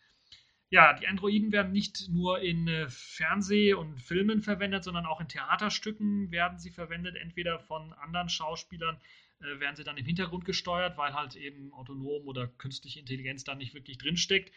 Ja, 0.76 0.92
die 0.92 1.08
Androiden 1.08 1.54
werden 1.54 1.72
nicht 1.72 2.10
nur 2.10 2.42
in 2.42 2.68
äh, 2.68 2.90
Fernseh- 2.90 3.74
und 3.74 3.98
Filmen 3.98 4.42
verwendet, 4.42 4.84
sondern 4.84 5.06
auch 5.06 5.22
in 5.22 5.30
Theaterstücken 5.30 6.32
werden 6.32 6.60
sie 6.60 6.70
verwendet. 6.70 7.16
Entweder 7.16 7.60
von 7.60 7.94
anderen 7.94 8.28
Schauspielern 8.28 9.00
äh, 9.40 9.58
werden 9.62 9.78
sie 9.78 9.86
dann 9.86 9.96
im 9.96 10.04
Hintergrund 10.04 10.44
gesteuert, 10.44 10.98
weil 10.98 11.14
halt 11.14 11.38
eben 11.38 11.72
autonom 11.72 12.28
oder 12.28 12.50
künstliche 12.50 13.00
Intelligenz 13.00 13.46
da 13.46 13.56
nicht 13.56 13.74
wirklich 13.74 13.98
drinsteckt. 14.00 14.52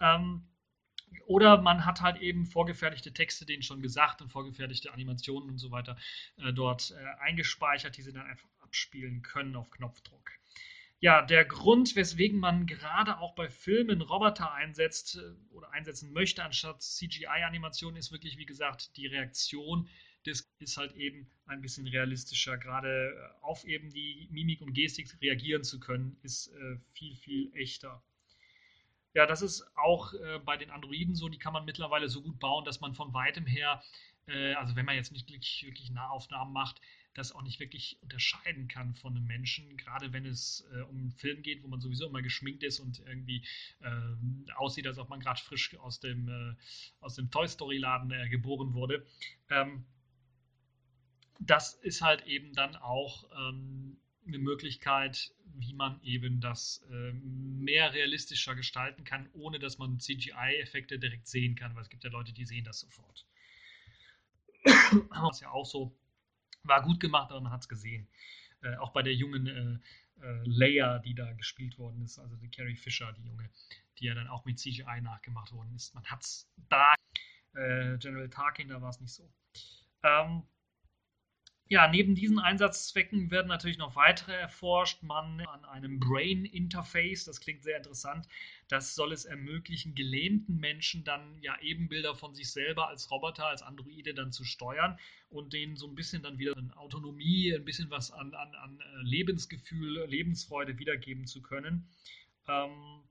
Ähm, 0.00 0.48
oder 1.26 1.62
man 1.62 1.84
hat 1.84 2.00
halt 2.00 2.20
eben 2.20 2.44
vorgefertigte 2.44 3.12
Texte, 3.12 3.46
denen 3.46 3.62
schon 3.62 3.82
gesagt, 3.82 4.20
und 4.20 4.32
vorgefertigte 4.32 4.92
Animationen 4.92 5.48
und 5.48 5.58
so 5.58 5.70
weiter 5.70 5.96
äh, 6.38 6.52
dort 6.52 6.90
äh, 6.90 7.20
eingespeichert, 7.20 7.96
die 7.96 8.02
sie 8.02 8.12
dann 8.12 8.26
einfach 8.26 8.48
abspielen 8.58 9.22
können 9.22 9.54
auf 9.54 9.70
Knopfdruck 9.70 10.32
ja, 11.02 11.20
der 11.20 11.44
Grund, 11.44 11.96
weswegen 11.96 12.38
man 12.38 12.64
gerade 12.64 13.18
auch 13.18 13.34
bei 13.34 13.48
Filmen 13.48 14.02
Roboter 14.02 14.52
einsetzt 14.52 15.16
äh, 15.16 15.52
oder 15.52 15.72
einsetzen 15.72 16.12
möchte 16.12 16.44
anstatt 16.44 16.80
CGI-Animationen, 16.80 17.96
ist 17.96 18.12
wirklich, 18.12 18.38
wie 18.38 18.46
gesagt, 18.46 18.96
die 18.96 19.08
Reaktion. 19.08 19.88
Das 20.24 20.48
ist 20.60 20.76
halt 20.76 20.92
eben 20.92 21.28
ein 21.46 21.60
bisschen 21.60 21.88
realistischer. 21.88 22.56
Gerade 22.56 23.16
äh, 23.16 23.44
auf 23.44 23.64
eben 23.64 23.90
die 23.90 24.28
Mimik 24.30 24.60
und 24.62 24.74
Gestik 24.74 25.20
reagieren 25.20 25.64
zu 25.64 25.80
können, 25.80 26.16
ist 26.22 26.52
äh, 26.54 26.76
viel, 26.92 27.16
viel 27.16 27.52
echter. 27.56 28.00
Ja, 29.12 29.26
das 29.26 29.42
ist 29.42 29.66
auch 29.76 30.14
äh, 30.14 30.38
bei 30.38 30.56
den 30.56 30.70
Androiden 30.70 31.16
so. 31.16 31.28
Die 31.28 31.38
kann 31.38 31.52
man 31.52 31.64
mittlerweile 31.64 32.08
so 32.08 32.22
gut 32.22 32.38
bauen, 32.38 32.64
dass 32.64 32.80
man 32.80 32.94
von 32.94 33.12
weitem 33.12 33.44
her, 33.44 33.82
äh, 34.28 34.54
also 34.54 34.76
wenn 34.76 34.86
man 34.86 34.94
jetzt 34.94 35.10
nicht 35.10 35.28
wirklich, 35.28 35.64
wirklich 35.66 35.90
Nahaufnahmen 35.90 36.52
macht, 36.52 36.80
das 37.14 37.32
auch 37.32 37.42
nicht 37.42 37.60
wirklich 37.60 37.98
unterscheiden 38.00 38.68
kann 38.68 38.94
von 38.94 39.16
einem 39.16 39.26
Menschen, 39.26 39.76
gerade 39.76 40.12
wenn 40.12 40.24
es 40.24 40.66
äh, 40.72 40.80
um 40.82 40.96
einen 40.96 41.12
Film 41.12 41.42
geht, 41.42 41.62
wo 41.62 41.68
man 41.68 41.80
sowieso 41.80 42.06
immer 42.06 42.22
geschminkt 42.22 42.62
ist 42.62 42.80
und 42.80 43.00
irgendwie 43.00 43.44
äh, 43.80 44.52
aussieht, 44.54 44.86
als 44.86 44.98
ob 44.98 45.08
man 45.08 45.20
gerade 45.20 45.40
frisch 45.40 45.74
aus 45.78 46.00
dem, 46.00 46.28
äh, 46.28 46.54
aus 47.00 47.14
dem 47.16 47.30
Toy 47.30 47.46
Story 47.48 47.78
Laden 47.78 48.10
äh, 48.10 48.28
geboren 48.28 48.74
wurde. 48.74 49.06
Ähm, 49.50 49.84
das 51.38 51.74
ist 51.74 52.02
halt 52.02 52.26
eben 52.26 52.54
dann 52.54 52.76
auch 52.76 53.24
ähm, 53.36 53.98
eine 54.26 54.38
Möglichkeit, 54.38 55.32
wie 55.54 55.74
man 55.74 56.00
eben 56.02 56.40
das 56.40 56.84
äh, 56.90 57.12
mehr 57.12 57.92
realistischer 57.92 58.54
gestalten 58.54 59.04
kann, 59.04 59.28
ohne 59.34 59.58
dass 59.58 59.78
man 59.78 60.00
CGI-Effekte 60.00 60.98
direkt 60.98 61.26
sehen 61.26 61.56
kann, 61.56 61.74
weil 61.74 61.82
es 61.82 61.90
gibt 61.90 62.04
ja 62.04 62.10
Leute, 62.10 62.32
die 62.32 62.46
sehen 62.46 62.64
das 62.64 62.80
sofort. 62.80 63.26
Was 65.10 65.40
ja 65.40 65.50
auch 65.50 65.66
so 65.66 65.94
war 66.64 66.82
gut 66.82 67.00
gemacht, 67.00 67.30
aber 67.30 67.40
man 67.40 67.52
hat 67.52 67.62
es 67.62 67.68
gesehen. 67.68 68.08
Äh, 68.62 68.76
auch 68.76 68.92
bei 68.92 69.02
der 69.02 69.14
jungen 69.14 69.46
äh, 69.46 70.24
äh, 70.24 70.42
Leia, 70.44 70.98
die 71.00 71.14
da 71.14 71.32
gespielt 71.32 71.78
worden 71.78 72.02
ist, 72.02 72.18
also 72.18 72.36
die 72.36 72.50
Carrie 72.50 72.76
Fisher, 72.76 73.12
die 73.12 73.24
junge, 73.24 73.50
die 73.98 74.06
ja 74.06 74.14
dann 74.14 74.28
auch 74.28 74.44
mit 74.44 74.58
CGI 74.58 75.00
nachgemacht 75.00 75.52
worden 75.52 75.74
ist. 75.74 75.94
Man 75.94 76.04
hat 76.04 76.22
es 76.22 76.48
da, 76.68 76.94
äh, 77.54 77.98
General 77.98 78.28
Tarkin, 78.28 78.68
da 78.68 78.80
war 78.80 78.90
es 78.90 79.00
nicht 79.00 79.12
so. 79.12 79.28
Ähm, 80.02 80.44
ja, 81.72 81.88
neben 81.88 82.14
diesen 82.14 82.38
Einsatzzwecken 82.38 83.30
werden 83.30 83.48
natürlich 83.48 83.78
noch 83.78 83.96
weitere 83.96 84.34
erforscht. 84.34 85.02
Man 85.02 85.40
an 85.40 85.64
einem 85.64 85.98
Brain 85.98 86.44
Interface, 86.44 87.24
das 87.24 87.40
klingt 87.40 87.62
sehr 87.62 87.78
interessant. 87.78 88.28
Das 88.68 88.94
soll 88.94 89.10
es 89.10 89.24
ermöglichen, 89.24 89.94
gelähmten 89.94 90.60
Menschen 90.60 91.02
dann 91.02 91.38
ja 91.40 91.58
Ebenbilder 91.62 92.14
von 92.14 92.34
sich 92.34 92.52
selber 92.52 92.88
als 92.88 93.10
Roboter, 93.10 93.46
als 93.46 93.62
Androide 93.62 94.12
dann 94.12 94.32
zu 94.32 94.44
steuern 94.44 94.98
und 95.30 95.54
denen 95.54 95.76
so 95.76 95.86
ein 95.86 95.94
bisschen 95.94 96.22
dann 96.22 96.38
wieder 96.38 96.54
eine 96.58 96.76
Autonomie, 96.76 97.54
ein 97.54 97.64
bisschen 97.64 97.88
was 97.88 98.10
an, 98.10 98.34
an, 98.34 98.54
an 98.54 98.78
äh, 98.78 99.02
Lebensgefühl, 99.04 100.04
Lebensfreude 100.06 100.78
wiedergeben 100.78 101.26
zu 101.26 101.40
können. 101.40 101.88
Ähm, 102.48 103.02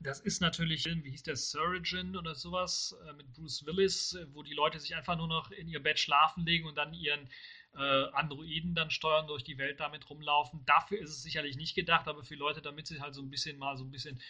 das 0.00 0.20
ist 0.20 0.40
natürlich, 0.40 0.86
wie 0.86 1.10
hieß 1.10 1.22
der, 1.24 1.36
Surgeon 1.36 2.16
oder 2.16 2.34
sowas 2.34 2.96
äh, 3.06 3.12
mit 3.12 3.32
Bruce 3.34 3.66
Willis, 3.66 4.14
äh, 4.14 4.26
wo 4.32 4.42
die 4.42 4.54
Leute 4.54 4.80
sich 4.80 4.96
einfach 4.96 5.16
nur 5.16 5.28
noch 5.28 5.50
in 5.50 5.68
ihr 5.68 5.82
Bett 5.82 5.98
schlafen 5.98 6.44
legen 6.46 6.66
und 6.66 6.76
dann 6.76 6.94
ihren 6.94 7.28
äh, 7.74 8.04
Androiden 8.12 8.74
dann 8.74 8.90
steuern, 8.90 9.26
durch 9.26 9.44
die 9.44 9.58
Welt 9.58 9.78
damit 9.78 10.08
rumlaufen. 10.08 10.64
Dafür 10.64 10.98
ist 10.98 11.10
es 11.10 11.22
sicherlich 11.22 11.56
nicht 11.56 11.74
gedacht, 11.74 12.08
aber 12.08 12.24
für 12.24 12.34
Leute, 12.34 12.62
damit 12.62 12.86
sie 12.86 13.00
halt 13.00 13.14
so 13.14 13.20
ein 13.22 13.30
bisschen 13.30 13.58
mal 13.58 13.76
so 13.76 13.84
ein 13.84 13.90
bisschen 13.90 14.20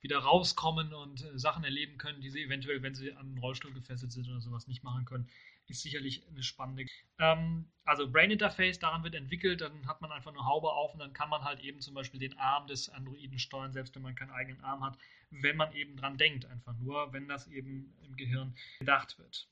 wieder 0.00 0.18
rauskommen 0.18 0.92
und 0.94 1.24
Sachen 1.34 1.62
erleben 1.62 1.98
können, 1.98 2.20
die 2.20 2.30
sie 2.30 2.42
eventuell, 2.42 2.82
wenn 2.82 2.94
sie 2.94 3.12
an 3.12 3.26
einen 3.26 3.38
Rollstuhl 3.38 3.72
gefesselt 3.72 4.12
sind 4.12 4.28
oder 4.28 4.40
sowas, 4.40 4.66
nicht 4.66 4.82
machen 4.82 5.04
können, 5.04 5.28
ist 5.70 5.82
sicherlich 5.82 6.26
eine 6.28 6.42
spannende. 6.42 6.86
Ähm, 7.18 7.70
also 7.84 8.10
Brain 8.10 8.30
Interface, 8.30 8.78
daran 8.78 9.02
wird 9.02 9.14
entwickelt, 9.14 9.60
dann 9.60 9.86
hat 9.86 10.00
man 10.00 10.12
einfach 10.12 10.32
eine 10.32 10.44
Haube 10.44 10.70
auf 10.70 10.92
und 10.92 11.00
dann 11.00 11.12
kann 11.12 11.30
man 11.30 11.44
halt 11.44 11.60
eben 11.60 11.80
zum 11.80 11.94
Beispiel 11.94 12.20
den 12.20 12.38
Arm 12.38 12.66
des 12.66 12.88
Androiden 12.88 13.38
steuern, 13.38 13.72
selbst 13.72 13.94
wenn 13.94 14.02
man 14.02 14.14
keinen 14.14 14.30
eigenen 14.30 14.60
Arm 14.62 14.84
hat, 14.84 14.98
wenn 15.30 15.56
man 15.56 15.72
eben 15.72 15.96
dran 15.96 16.18
denkt, 16.18 16.44
einfach 16.46 16.76
nur, 16.78 17.12
wenn 17.12 17.28
das 17.28 17.46
eben 17.48 17.96
im 18.02 18.16
Gehirn 18.16 18.54
gedacht 18.80 19.18
wird. 19.18 19.48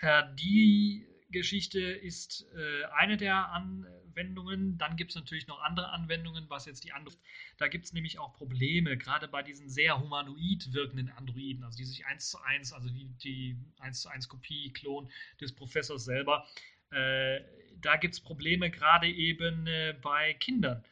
Äh, 0.00 0.22
die 0.34 1.06
Geschichte 1.32 1.80
ist 1.80 2.46
äh, 2.54 2.84
eine 2.96 3.16
der 3.16 3.50
Anwendungen. 3.50 4.78
Dann 4.78 4.96
gibt 4.96 5.10
es 5.10 5.16
natürlich 5.16 5.46
noch 5.46 5.60
andere 5.60 5.90
Anwendungen, 5.90 6.48
was 6.48 6.66
jetzt 6.66 6.84
die 6.84 6.92
andere. 6.92 7.16
Da 7.58 7.68
gibt 7.68 7.86
es 7.86 7.92
nämlich 7.92 8.18
auch 8.18 8.34
Probleme, 8.34 8.96
gerade 8.96 9.26
bei 9.28 9.42
diesen 9.42 9.68
sehr 9.68 10.00
humanoid 10.00 10.72
wirkenden 10.72 11.08
Androiden, 11.10 11.64
also 11.64 11.76
die 11.76 11.84
sich 11.84 12.06
eins 12.06 12.30
zu 12.30 12.38
eins, 12.42 12.72
also 12.72 12.92
wie 12.94 13.06
die 13.22 13.56
eins 13.80 14.02
zu 14.02 14.08
eins 14.08 14.28
Kopie, 14.28 14.72
Klon 14.72 15.10
des 15.40 15.52
Professors 15.54 16.04
selber. 16.04 16.46
Äh, 16.90 17.40
da 17.80 17.96
gibt 17.96 18.14
es 18.14 18.20
Probleme 18.20 18.70
gerade 18.70 19.08
eben 19.08 19.66
äh, 19.66 19.94
bei 20.00 20.34
Kindern, 20.34 20.84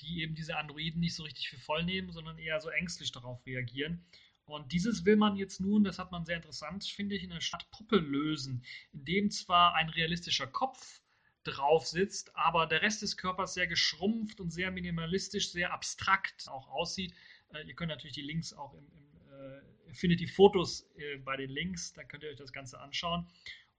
die 0.00 0.22
eben 0.22 0.34
diese 0.34 0.56
Androiden 0.56 1.00
nicht 1.00 1.14
so 1.14 1.22
richtig 1.22 1.48
für 1.48 1.58
voll 1.58 1.84
nehmen, 1.84 2.10
sondern 2.12 2.38
eher 2.38 2.60
so 2.60 2.68
ängstlich 2.68 3.12
darauf 3.12 3.44
reagieren. 3.46 4.04
Und 4.46 4.72
dieses 4.72 5.04
will 5.04 5.16
man 5.16 5.36
jetzt 5.36 5.60
nun, 5.60 5.84
das 5.84 5.98
hat 5.98 6.12
man 6.12 6.24
sehr 6.24 6.36
interessant, 6.36 6.84
finde 6.84 7.14
ich, 7.14 7.24
in 7.24 7.30
der 7.30 7.40
Stadt 7.40 7.70
Puppe 7.70 7.96
lösen, 7.96 8.64
indem 8.92 9.30
zwar 9.30 9.74
ein 9.74 9.88
realistischer 9.88 10.46
Kopf 10.46 11.00
drauf 11.44 11.86
sitzt, 11.86 12.34
aber 12.36 12.66
der 12.66 12.82
Rest 12.82 13.02
des 13.02 13.16
Körpers 13.16 13.54
sehr 13.54 13.66
geschrumpft 13.66 14.40
und 14.40 14.50
sehr 14.50 14.70
minimalistisch, 14.70 15.50
sehr 15.50 15.72
abstrakt 15.72 16.48
auch 16.48 16.68
aussieht. 16.68 17.14
Äh, 17.52 17.66
ihr 17.66 17.74
könnt 17.74 17.90
natürlich 17.90 18.14
die 18.14 18.22
Links 18.22 18.52
auch 18.52 18.74
im, 18.74 18.86
im 18.92 19.14
äh, 19.32 19.94
findet 19.94 20.20
die 20.20 20.26
Fotos 20.26 20.88
äh, 20.96 21.18
bei 21.18 21.36
den 21.36 21.50
Links, 21.50 21.92
da 21.92 22.02
könnt 22.04 22.22
ihr 22.22 22.30
euch 22.30 22.36
das 22.36 22.52
Ganze 22.52 22.80
anschauen. 22.80 23.28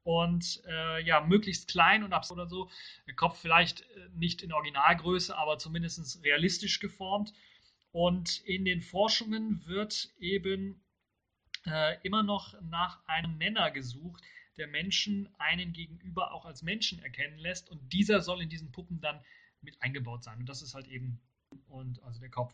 Und 0.03 0.61
äh, 0.67 1.03
ja, 1.03 1.21
möglichst 1.21 1.67
klein 1.67 2.03
und 2.03 2.13
absurd 2.13 2.39
oder 2.39 2.47
so. 2.47 2.69
Der 3.07 3.15
Kopf 3.15 3.39
vielleicht 3.39 3.81
äh, 3.81 4.09
nicht 4.13 4.43
in 4.43 4.53
Originalgröße, 4.53 5.35
aber 5.35 5.57
zumindest 5.57 6.23
realistisch 6.23 6.79
geformt. 6.79 7.33
Und 7.95 8.41
in 8.41 8.65
den 8.65 8.81
Forschungen 8.81 9.65
wird 9.67 10.13
eben 10.19 10.83
äh, 11.65 11.95
immer 12.03 12.23
noch 12.23 12.61
nach 12.61 12.99
einem 13.07 13.37
Nenner 13.37 13.71
gesucht, 13.71 14.21
der 14.57 14.67
Menschen 14.67 15.33
einen 15.37 15.71
gegenüber 15.71 16.33
auch 16.33 16.45
als 16.45 16.61
Menschen 16.61 16.99
erkennen 16.99 17.37
lässt. 17.37 17.69
Und 17.69 17.93
dieser 17.93 18.19
soll 18.19 18.41
in 18.41 18.49
diesen 18.49 18.73
Puppen 18.73 18.99
dann 18.99 19.23
mit 19.61 19.81
eingebaut 19.81 20.25
sein. 20.25 20.39
Und 20.39 20.49
das 20.49 20.61
ist 20.61 20.73
halt 20.75 20.89
eben 20.89 21.21
und 21.69 22.03
also 22.03 22.19
der 22.19 22.29
Kopf 22.29 22.53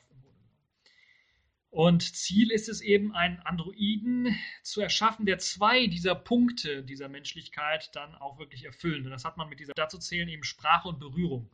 Und 1.71 2.03
Ziel 2.03 2.51
ist 2.51 2.69
es 2.69 2.81
eben, 2.81 3.15
einen 3.15 3.39
Androiden 3.39 4.37
zu 4.61 4.79
erschaffen, 4.79 5.25
der 5.25 5.39
zwei 5.39 5.87
dieser 5.87 6.13
Punkte 6.13 6.83
dieser 6.83 7.09
Menschlichkeit 7.09 7.89
dann 7.95 8.13
auch 8.13 8.37
wirklich 8.37 8.65
erfüllen. 8.65 9.05
Und 9.05 9.09
das 9.09 9.25
hat 9.25 9.37
man 9.37 9.49
mit 9.49 9.59
dieser, 9.59 9.73
dazu 9.73 9.97
zählen 9.97 10.29
eben 10.29 10.43
Sprache 10.43 10.87
und 10.87 10.99
Berührung. 10.99 11.49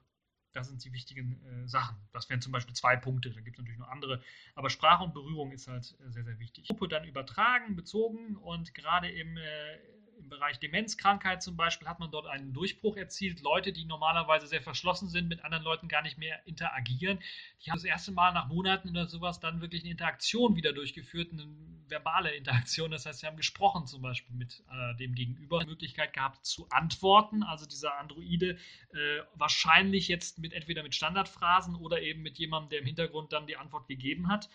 Das 0.58 0.70
sind 0.70 0.84
die 0.84 0.92
wichtigen 0.92 1.40
äh, 1.46 1.68
Sachen. 1.68 1.96
Das 2.14 2.30
wären 2.30 2.42
zum 2.42 2.52
Beispiel 2.52 2.74
zwei 2.74 2.96
Punkte, 2.96 3.30
da 3.30 3.42
gibt 3.42 3.58
es 3.58 3.60
natürlich 3.60 3.80
noch 3.80 3.90
andere. 3.90 4.24
Aber 4.56 4.72
Sprache 4.72 5.04
und 5.04 5.14
Berührung 5.14 5.52
ist 5.52 5.68
halt 5.68 5.96
äh, 6.00 6.10
sehr, 6.10 6.24
sehr 6.24 6.40
wichtig. 6.40 6.68
Gruppe 6.68 6.88
dann 6.88 7.04
übertragen, 7.04 7.76
bezogen 7.76 8.36
und 8.38 8.74
gerade 8.74 9.08
im, 9.08 9.38
äh, 9.38 9.76
im 10.18 10.30
Bereich 10.30 10.60
Demenzkrankheit 10.60 11.42
zum 11.42 11.56
Beispiel 11.56 11.88
hat 11.88 12.00
man 12.00 12.12
dort 12.12 12.28
einen 12.28 12.54
Durchbruch 12.54 12.98
erzielt. 12.98 13.42
Leute, 13.42 13.72
die 13.72 13.86
normalerweise 13.86 14.48
sehr 14.48 14.62
verschlossen 14.62 15.10
sind, 15.10 15.28
mit 15.28 15.44
anderen 15.44 15.64
Leuten 15.64 15.88
gar 15.88 16.02
nicht 16.02 16.18
mehr 16.18 16.46
interagieren, 16.46 17.20
die 17.64 17.72
haben 17.72 17.78
das 17.78 17.86
erste 17.86 18.12
Mal 18.12 18.34
nach 18.34 18.48
Monaten 18.48 18.90
oder 18.90 19.08
sowas 19.08 19.40
dann 19.40 19.62
wirklich 19.62 19.84
eine 19.84 19.92
Interaktion 19.92 20.56
wieder 20.56 20.74
durchgeführt, 20.74 21.32
eine 21.32 21.48
verbale 21.88 22.32
Interaktion. 22.32 22.92
Das 22.92 23.06
heißt, 23.06 23.20
sie 23.20 23.28
haben 23.28 23.38
gesprochen 23.38 23.88
zum 23.88 24.02
Beispiel 24.02 24.36
mit 24.36 24.64
äh, 24.72 24.96
dem 24.98 25.16
Gegenüber, 25.16 25.60
die 25.60 25.68
Möglichkeit 25.68 26.14
gehabt 26.14 26.46
zu 26.46 26.68
antworten. 26.70 27.44
Also 27.44 27.66
dieser 27.66 27.98
Androide 28.00 28.58
äh, 28.94 29.22
wahrscheinlich 29.36 30.08
jetzt 30.08 30.40
mit 30.40 30.54
entweder 30.54 30.84
mit 30.84 30.96
Standardphrasen 30.96 31.76
oder 31.76 32.02
eben 32.02 32.22
mit 32.22 32.38
jemandem, 32.38 32.70
der 32.70 32.80
im 32.80 32.86
Hintergrund 32.86 33.34
dann 33.34 33.48
die 33.48 33.58
Antwort 33.58 33.88
gegeben 33.88 34.28
hat 34.30 34.50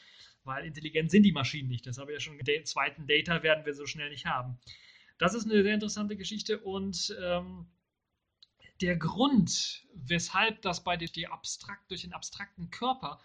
weil 0.45 0.67
intelligent 0.67 1.09
sind 1.09 1.23
die 1.23 1.31
Maschinen 1.31 1.69
nicht. 1.69 1.87
Das 1.87 1.99
habe 1.99 2.11
ich 2.11 2.17
ja 2.17 2.21
schon 2.21 2.37
den 2.37 2.65
zweiten 2.65 3.07
Data 3.07 3.45
werden 3.45 3.65
wir 3.65 3.75
so 3.75 3.87
schnell 3.87 4.11
nicht 4.11 4.27
haben. 4.27 4.59
Das 5.23 5.35
ist 5.35 5.45
eine 5.45 5.63
sehr 5.63 5.75
interessante 5.75 6.17
Geschichte 6.17 6.59
und 6.59 7.17
ähm, 7.23 7.67
der 8.81 8.97
Grund, 8.97 9.87
weshalb 9.95 10.63
das 10.63 10.83
bei 10.83 10.97
dir 10.97 11.33
abstrakt, 11.33 11.89
durch 11.93 12.01
den 12.01 12.13
abstrakten 12.13 12.73
Körper 12.73 13.21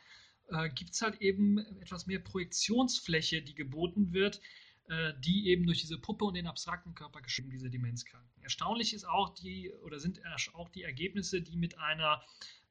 äh, 0.49 0.69
gibt 0.69 0.91
es 0.91 1.01
halt 1.01 1.21
eben 1.21 1.57
etwas 1.81 2.05
mehr 2.05 2.19
Projektionsfläche, 2.19 3.41
die 3.41 3.55
geboten 3.55 4.13
wird, 4.13 4.41
äh, 4.89 5.13
die 5.21 5.47
eben 5.47 5.65
durch 5.65 5.81
diese 5.81 5.97
Puppe 5.97 6.25
und 6.25 6.35
den 6.35 6.45
abstrakten 6.45 6.93
Körper 6.93 7.19
geschrieben, 7.19 7.49
diese 7.49 7.71
Demenzkranken. 7.71 8.43
Erstaunlich 8.43 8.93
ist 8.93 9.05
auch 9.05 9.33
die, 9.33 9.73
oder 9.81 9.99
sind 9.99 10.21
auch 10.53 10.69
die 10.69 10.83
Ergebnisse, 10.83 11.41
die 11.41 11.57
mit 11.57 11.79
einer 11.79 12.21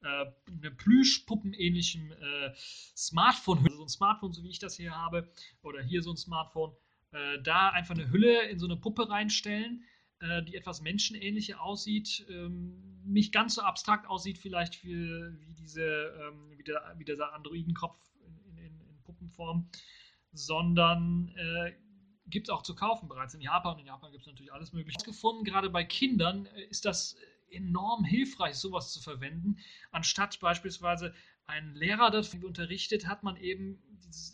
äh, 0.02 0.26
eine 0.46 0.70
Plüschpuppenähnlichen 0.70 2.12
äh, 2.12 2.54
Smartphone, 2.96 3.68
so 3.76 3.82
ein 3.82 3.88
Smartphone, 3.88 4.32
so 4.32 4.44
wie 4.44 4.50
ich 4.50 4.60
das 4.60 4.76
hier 4.76 4.94
habe, 4.94 5.28
oder 5.62 5.82
hier 5.82 6.00
so 6.00 6.12
ein 6.12 6.16
Smartphone, 6.16 6.76
äh, 7.12 7.40
da 7.42 7.70
einfach 7.70 7.94
eine 7.94 8.10
Hülle 8.10 8.48
in 8.48 8.58
so 8.58 8.66
eine 8.66 8.76
Puppe 8.76 9.08
reinstellen, 9.08 9.84
äh, 10.20 10.42
die 10.42 10.56
etwas 10.56 10.80
menschenähnlicher 10.80 11.60
aussieht, 11.60 12.26
ähm, 12.28 13.02
nicht 13.04 13.32
ganz 13.32 13.54
so 13.54 13.62
abstrakt 13.62 14.06
aussieht 14.06 14.38
vielleicht 14.38 14.82
wie, 14.82 14.94
wie, 14.94 15.54
diese, 15.54 15.84
ähm, 15.84 16.50
wie, 16.56 16.64
der, 16.64 16.94
wie 16.96 17.04
dieser 17.04 17.32
Androidenkopf 17.34 17.98
in, 18.24 18.56
in, 18.56 18.80
in 18.80 19.02
Puppenform, 19.04 19.68
sondern 20.32 21.28
äh, 21.36 21.72
gibt 22.28 22.48
es 22.48 22.50
auch 22.54 22.62
zu 22.62 22.74
kaufen 22.74 23.08
bereits 23.08 23.34
in 23.34 23.40
Japan. 23.40 23.78
In 23.78 23.86
Japan 23.86 24.10
gibt 24.10 24.22
es 24.22 24.26
natürlich 24.26 24.52
alles 24.52 24.72
Mögliche. 24.72 24.98
Gefunden, 25.04 25.44
gerade 25.44 25.70
bei 25.70 25.84
Kindern 25.84 26.46
äh, 26.46 26.64
ist 26.64 26.84
das 26.84 27.16
enorm 27.50 28.04
hilfreich, 28.04 28.56
sowas 28.56 28.92
zu 28.92 29.00
verwenden, 29.00 29.58
anstatt 29.92 30.40
beispielsweise 30.40 31.14
ein 31.46 31.74
Lehrer 31.74 32.10
das 32.10 32.32
unterrichtet, 32.34 33.06
hat 33.06 33.22
man 33.22 33.36
eben 33.36 33.82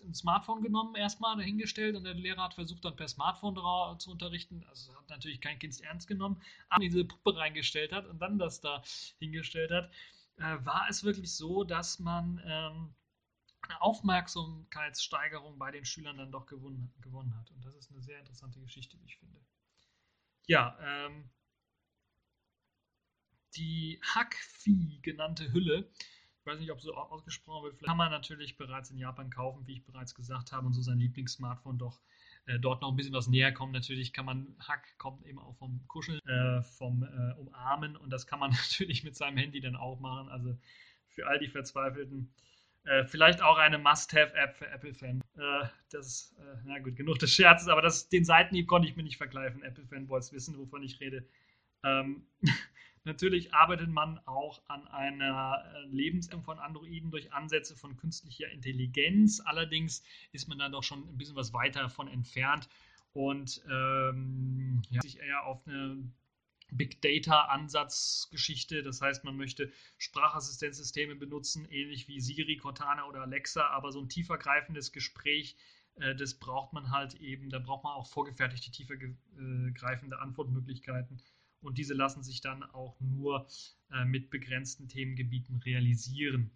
ein 0.05 0.15
Smartphone 0.15 0.63
genommen, 0.63 0.95
erstmal 0.95 1.37
dahingestellt 1.37 1.97
und 1.97 2.05
der 2.05 2.15
Lehrer 2.15 2.45
hat 2.45 2.55
versucht, 2.55 2.85
dann 2.85 2.97
per 2.97 3.09
Smartphone 3.09 3.57
zu 3.99 4.11
unterrichten. 4.11 4.65
Also 4.69 4.95
hat 4.95 5.09
natürlich 5.09 5.41
kein 5.41 5.59
Kind 5.59 5.81
ernst 5.81 6.09
genommen, 6.09 6.41
aber 6.69 6.83
diese 6.83 7.05
Puppe 7.05 7.37
reingestellt 7.37 7.93
hat 7.93 8.07
und 8.07 8.19
dann 8.21 8.39
das 8.39 8.61
da 8.61 8.83
hingestellt 9.19 9.71
hat, 9.71 9.91
äh, 10.37 10.65
war 10.65 10.87
es 10.89 11.05
wirklich 11.05 11.35
so, 11.35 11.65
dass 11.65 11.99
man 11.99 12.41
ähm, 12.45 12.95
eine 13.63 13.81
Aufmerksamkeitssteigerung 13.81 15.59
bei 15.59 15.71
den 15.71 15.85
Schülern 15.85 16.19
dann 16.19 16.33
doch 16.33 16.47
gewonnen, 16.47 16.93
gewonnen 17.01 17.37
hat. 17.37 17.51
Und 17.51 17.65
das 17.65 17.75
ist 17.77 17.91
eine 17.91 18.03
sehr 18.03 18.19
interessante 18.19 18.61
Geschichte, 18.61 18.99
wie 19.01 19.07
ich 19.07 19.19
finde. 19.19 19.41
Ja, 20.47 20.77
ähm, 20.81 21.31
die 23.55 24.01
Hackvieh 24.03 25.01
genannte 25.03 25.53
Hülle 25.53 25.91
ich 26.43 26.47
weiß 26.47 26.59
nicht, 26.59 26.73
ob 26.73 26.81
so 26.81 26.93
ausgesprochen 26.95 27.65
wird. 27.65 27.77
Vielleicht 27.77 27.89
kann 27.89 27.97
man 27.97 28.11
natürlich 28.11 28.57
bereits 28.57 28.91
in 28.91 28.99
Japan 28.99 29.31
kaufen, 29.31 29.65
wie 29.67 29.75
ich 29.75 29.85
bereits 29.85 30.13
gesagt 30.13 30.51
habe, 30.51 30.67
und 30.67 30.73
so 30.73 30.83
sein 30.83 30.99
Lieblingssmartphone 30.99 31.79
doch 31.79 32.01
äh, 32.47 32.59
dort 32.59 32.83
noch 32.83 32.91
ein 32.91 32.97
bisschen 32.97 33.15
was 33.15 33.29
näher 33.29 33.53
kommen. 33.53 33.73
Natürlich 33.73 34.13
kann 34.13 34.25
man, 34.25 34.57
Hack 34.59 34.99
kommt 34.99 35.25
eben 35.25 35.39
auch 35.39 35.57
vom 35.59 35.87
Kuscheln, 35.87 36.19
äh, 36.27 36.63
vom 36.63 37.05
äh, 37.05 37.39
Umarmen 37.39 37.97
und 37.97 38.11
das 38.11 38.27
kann 38.27 38.41
man 38.41 38.51
natürlich 38.71 39.05
mit 39.05 39.15
seinem 39.15 39.37
Handy 39.37 39.61
dann 39.61 39.77
auch 39.77 40.01
machen. 40.01 40.29
Also 40.31 40.59
für 41.07 41.29
all 41.29 41.39
die 41.39 41.49
Verzweifelten. 41.49 42.35
Äh, 42.85 43.05
vielleicht 43.05 43.41
auch 43.41 43.59
eine 43.59 43.79
Must-Have-App 43.79 44.57
für 44.57 44.67
Apple-Fans. 44.67 45.23
Äh, 45.37 45.69
das, 45.93 46.35
äh, 46.41 46.57
na 46.65 46.81
gut, 46.81 46.97
genug 46.97 47.21
des 47.21 47.33
Scherzes, 47.33 47.69
aber 47.69 47.83
das, 47.83 48.09
den 48.09 48.25
Seitenhieb 48.25 48.67
konnte 48.67 48.89
ich 48.89 48.97
mir 48.97 49.05
nicht 49.05 49.19
vergleichen. 49.19 49.63
Apple-Fanboys 49.63 50.33
wissen, 50.33 50.59
wovon 50.59 50.83
ich 50.83 50.99
rede. 50.99 51.25
Ähm, 51.85 52.27
Natürlich 53.05 53.53
arbeitet 53.53 53.89
man 53.89 54.21
auch 54.27 54.63
an 54.69 54.87
einer 54.87 55.65
äh, 55.75 55.87
Lebensform 55.87 56.45
von 56.45 56.59
Androiden 56.61 57.11
durch 57.11 57.33
Ansätze 57.33 57.75
von 57.77 57.97
künstlicher 57.97 58.49
Intelligenz. 58.51 59.41
Allerdings 59.41 60.05
ist 60.31 60.49
man 60.49 60.59
da 60.59 60.69
doch 60.69 60.85
schon 60.85 61.09
ein 61.09 61.19
bisschen 61.19 61.35
was 61.35 61.53
weiter 61.53 61.81
davon 61.81 62.07
entfernt 62.07 62.69
und 63.13 63.61
ähm, 63.69 64.83
ja, 64.91 65.01
sich 65.03 65.19
eher 65.19 65.45
auf 65.45 65.67
eine 65.67 66.11
Big 66.71 67.03
Data 67.03 67.47
Ansatzgeschichte. 67.47 68.85
Das 68.85 69.03
heißt, 69.03 69.25
man 69.25 69.37
möchte 69.37 69.73
Sprachassistenzsysteme 69.99 71.17
benutzen, 71.17 71.67
ähnlich 71.71 72.07
wie 72.07 72.21
Siri, 72.21 72.57
Cortana 72.57 73.07
oder 73.07 73.23
Alexa, 73.23 73.67
aber 73.67 73.91
so 73.91 74.01
ein 74.01 74.09
tiefergreifendes 74.09 74.93
Gespräch, 74.93 75.57
äh, 75.97 76.15
das 76.15 76.35
braucht 76.35 76.73
man 76.73 76.91
halt 76.91 77.15
eben. 77.15 77.51
Da 77.51 77.59
braucht 77.59 77.83
man 77.83 77.95
auch 77.95 78.07
vorgefertigte, 78.07 78.71
tiefergreifende 78.71 80.21
Antwortmöglichkeiten 80.21 81.21
und 81.63 81.79
diese 81.79 81.95
lassen 81.95 82.23
sich 82.23 82.41
dann 82.41 82.63
auch 82.63 83.01
nur 83.01 83.47
äh, 83.91 84.05
mit 84.05 84.31
begrenzten 84.31 84.89
Themengebieten 84.89 85.57
realisieren. 85.59 86.51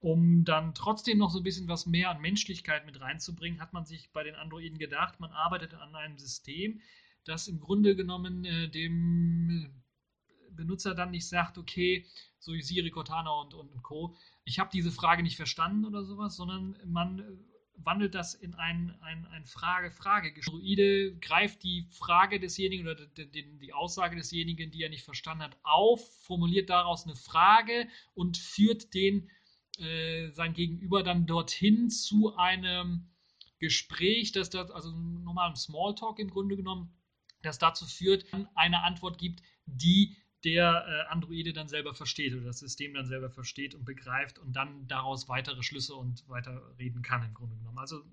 Um 0.00 0.44
dann 0.44 0.74
trotzdem 0.74 1.18
noch 1.18 1.30
so 1.30 1.40
ein 1.40 1.44
bisschen 1.44 1.68
was 1.68 1.86
mehr 1.86 2.10
an 2.10 2.20
Menschlichkeit 2.20 2.86
mit 2.86 3.00
reinzubringen, 3.00 3.60
hat 3.60 3.72
man 3.72 3.84
sich 3.84 4.10
bei 4.12 4.22
den 4.22 4.36
Androiden 4.36 4.78
gedacht, 4.78 5.18
man 5.18 5.32
arbeitet 5.32 5.74
an 5.74 5.94
einem 5.94 6.18
System, 6.18 6.80
das 7.24 7.48
im 7.48 7.58
Grunde 7.60 7.96
genommen 7.96 8.44
äh, 8.44 8.68
dem 8.68 9.82
Benutzer 10.50 10.94
dann 10.94 11.10
nicht 11.10 11.28
sagt, 11.28 11.58
okay, 11.58 12.06
so 12.38 12.52
wie 12.52 12.62
Siri, 12.62 12.90
Cortana 12.90 13.30
und, 13.30 13.54
und 13.54 13.82
Co., 13.82 14.16
ich 14.44 14.58
habe 14.58 14.70
diese 14.72 14.90
Frage 14.90 15.22
nicht 15.22 15.36
verstanden 15.36 15.84
oder 15.84 16.04
sowas, 16.04 16.36
sondern 16.36 16.76
man 16.86 17.44
wandelt 17.84 18.14
das 18.14 18.34
in 18.34 18.54
ein, 18.54 18.96
ein, 19.00 19.26
ein 19.26 19.44
Frage-Frage. 19.44 20.32
Androide 20.34 21.16
greift 21.20 21.62
die 21.62 21.86
Frage 21.90 22.40
desjenigen 22.40 22.86
oder 22.86 23.06
die, 23.06 23.58
die, 23.58 23.72
Aussage 23.72 24.16
desjenigen, 24.16 24.70
die 24.70 24.82
er 24.82 24.90
nicht 24.90 25.04
verstanden 25.04 25.44
hat, 25.44 25.56
auf, 25.62 26.06
formuliert 26.22 26.70
daraus 26.70 27.04
eine 27.04 27.16
Frage 27.16 27.88
und 28.14 28.36
führt 28.36 28.94
den 28.94 29.30
äh, 29.78 30.30
sein 30.30 30.54
Gegenüber 30.54 31.02
dann 31.02 31.26
dorthin 31.26 31.90
zu 31.90 32.36
einem 32.36 33.08
Gespräch, 33.58 34.32
das 34.32 34.50
da, 34.50 34.62
also 34.66 34.90
normalen 34.90 35.56
Smalltalk 35.56 36.18
im 36.18 36.30
Grunde 36.30 36.56
genommen, 36.56 36.92
das 37.42 37.58
dazu 37.58 37.86
führt, 37.86 38.24
eine 38.54 38.82
Antwort 38.82 39.18
gibt, 39.18 39.42
die 39.66 40.16
der 40.44 40.86
äh, 40.86 41.12
Androide 41.12 41.52
dann 41.52 41.68
selber 41.68 41.94
versteht 41.94 42.34
oder 42.34 42.44
das 42.44 42.60
System 42.60 42.94
dann 42.94 43.06
selber 43.06 43.30
versteht 43.30 43.74
und 43.74 43.84
begreift 43.84 44.38
und 44.38 44.54
dann 44.54 44.86
daraus 44.86 45.28
weitere 45.28 45.62
Schlüsse 45.62 45.94
und 45.94 46.28
weiter 46.28 46.74
reden 46.78 47.02
kann 47.02 47.24
im 47.24 47.34
Grunde 47.34 47.56
genommen. 47.56 47.78
Also 47.78 48.04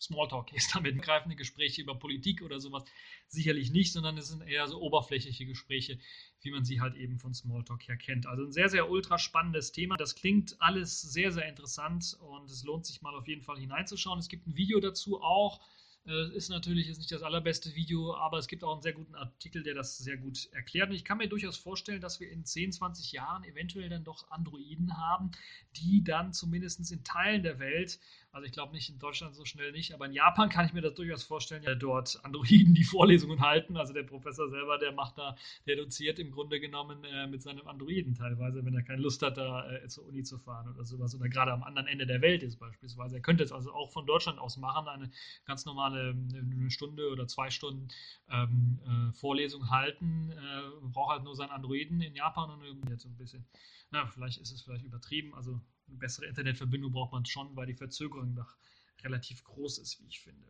Smalltalk 0.00 0.52
ist 0.56 0.74
damit 0.74 1.00
greifende 1.02 1.36
Gespräche 1.36 1.82
über 1.82 1.96
Politik 1.96 2.42
oder 2.42 2.60
sowas 2.60 2.84
sicherlich 3.26 3.70
nicht, 3.70 3.92
sondern 3.92 4.16
es 4.16 4.28
sind 4.28 4.42
eher 4.42 4.66
so 4.68 4.80
oberflächliche 4.80 5.46
Gespräche, 5.46 5.98
wie 6.42 6.50
man 6.50 6.64
sie 6.64 6.80
halt 6.80 6.94
eben 6.94 7.18
von 7.18 7.34
Smalltalk 7.34 7.88
her 7.88 7.96
kennt. 7.96 8.26
Also 8.26 8.44
ein 8.44 8.52
sehr, 8.52 8.68
sehr 8.68 8.88
ultra 8.88 9.18
spannendes 9.18 9.72
Thema. 9.72 9.96
Das 9.96 10.14
klingt 10.14 10.60
alles 10.60 11.02
sehr, 11.02 11.32
sehr 11.32 11.48
interessant 11.48 12.16
und 12.20 12.50
es 12.50 12.62
lohnt 12.64 12.86
sich 12.86 13.02
mal 13.02 13.14
auf 13.14 13.26
jeden 13.26 13.42
Fall 13.42 13.58
hineinzuschauen. 13.58 14.18
Es 14.18 14.28
gibt 14.28 14.46
ein 14.46 14.56
Video 14.56 14.78
dazu 14.80 15.20
auch 15.20 15.60
ist 16.08 16.48
natürlich 16.48 16.88
jetzt 16.88 16.98
nicht 16.98 17.12
das 17.12 17.22
allerbeste 17.22 17.74
Video, 17.74 18.14
aber 18.14 18.38
es 18.38 18.46
gibt 18.46 18.64
auch 18.64 18.72
einen 18.72 18.82
sehr 18.82 18.94
guten 18.94 19.14
Artikel, 19.14 19.62
der 19.62 19.74
das 19.74 19.98
sehr 19.98 20.16
gut 20.16 20.48
erklärt. 20.52 20.88
Und 20.88 20.96
ich 20.96 21.04
kann 21.04 21.18
mir 21.18 21.28
durchaus 21.28 21.56
vorstellen, 21.56 22.00
dass 22.00 22.18
wir 22.20 22.30
in 22.30 22.44
10, 22.44 22.72
20 22.72 23.12
Jahren 23.12 23.44
eventuell 23.44 23.88
dann 23.88 24.04
doch 24.04 24.30
Androiden 24.30 24.96
haben, 24.96 25.30
die 25.76 26.02
dann 26.02 26.32
zumindest 26.32 26.90
in 26.90 27.04
Teilen 27.04 27.42
der 27.42 27.58
Welt 27.58 27.98
also 28.30 28.46
ich 28.46 28.52
glaube 28.52 28.72
nicht 28.72 28.90
in 28.90 28.98
Deutschland 28.98 29.34
so 29.34 29.44
schnell 29.44 29.72
nicht, 29.72 29.94
aber 29.94 30.06
in 30.06 30.12
Japan 30.12 30.48
kann 30.48 30.66
ich 30.66 30.72
mir 30.72 30.82
das 30.82 30.94
durchaus 30.94 31.22
vorstellen, 31.22 31.62
ja 31.62 31.74
dort 31.74 32.20
Androiden 32.24 32.74
die 32.74 32.84
Vorlesungen 32.84 33.40
halten. 33.40 33.76
Also 33.76 33.92
der 33.92 34.02
Professor 34.02 34.48
selber, 34.48 34.78
der 34.78 34.92
macht 34.92 35.18
da, 35.18 35.36
der 35.66 35.76
doziert 35.76 36.18
im 36.18 36.30
Grunde 36.30 36.60
genommen 36.60 37.04
äh, 37.04 37.26
mit 37.26 37.42
seinem 37.42 37.66
Androiden 37.66 38.14
teilweise, 38.14 38.64
wenn 38.64 38.74
er 38.74 38.82
keine 38.82 39.02
Lust 39.02 39.22
hat, 39.22 39.38
da 39.38 39.70
äh, 39.70 39.88
zur 39.88 40.06
Uni 40.06 40.22
zu 40.22 40.38
fahren 40.38 40.68
oder 40.68 40.84
sowas 40.84 41.14
oder 41.14 41.28
gerade 41.28 41.52
am 41.52 41.62
anderen 41.62 41.88
Ende 41.88 42.06
der 42.06 42.20
Welt 42.20 42.42
ist 42.42 42.56
beispielsweise. 42.56 43.16
Er 43.16 43.22
könnte 43.22 43.44
es 43.44 43.52
also 43.52 43.72
auch 43.72 43.90
von 43.90 44.06
Deutschland 44.06 44.38
aus 44.38 44.56
machen, 44.58 44.88
eine 44.88 45.10
ganz 45.46 45.64
normale 45.64 46.10
eine 46.10 46.70
Stunde 46.70 47.10
oder 47.10 47.26
zwei 47.26 47.50
Stunden 47.50 47.88
ähm, 48.30 48.78
äh, 48.84 49.12
Vorlesung 49.14 49.70
halten, 49.70 50.32
äh, 50.32 50.86
braucht 50.88 51.12
halt 51.12 51.24
nur 51.24 51.34
seinen 51.34 51.50
Androiden 51.50 52.00
in 52.00 52.14
Japan 52.14 52.50
und 52.50 52.90
jetzt 52.90 53.02
so 53.02 53.08
ein 53.08 53.16
bisschen, 53.16 53.46
na, 53.90 54.06
vielleicht 54.06 54.38
ist 54.38 54.52
es 54.52 54.62
vielleicht 54.62 54.84
übertrieben, 54.84 55.34
also 55.34 55.60
eine 55.88 55.98
bessere 55.98 56.26
Internetverbindung 56.26 56.92
braucht 56.92 57.12
man 57.12 57.24
schon, 57.24 57.54
weil 57.56 57.66
die 57.66 57.74
Verzögerung 57.74 58.34
nach 58.34 58.56
relativ 59.02 59.44
groß 59.44 59.78
ist, 59.78 60.00
wie 60.00 60.08
ich 60.08 60.20
finde. 60.20 60.48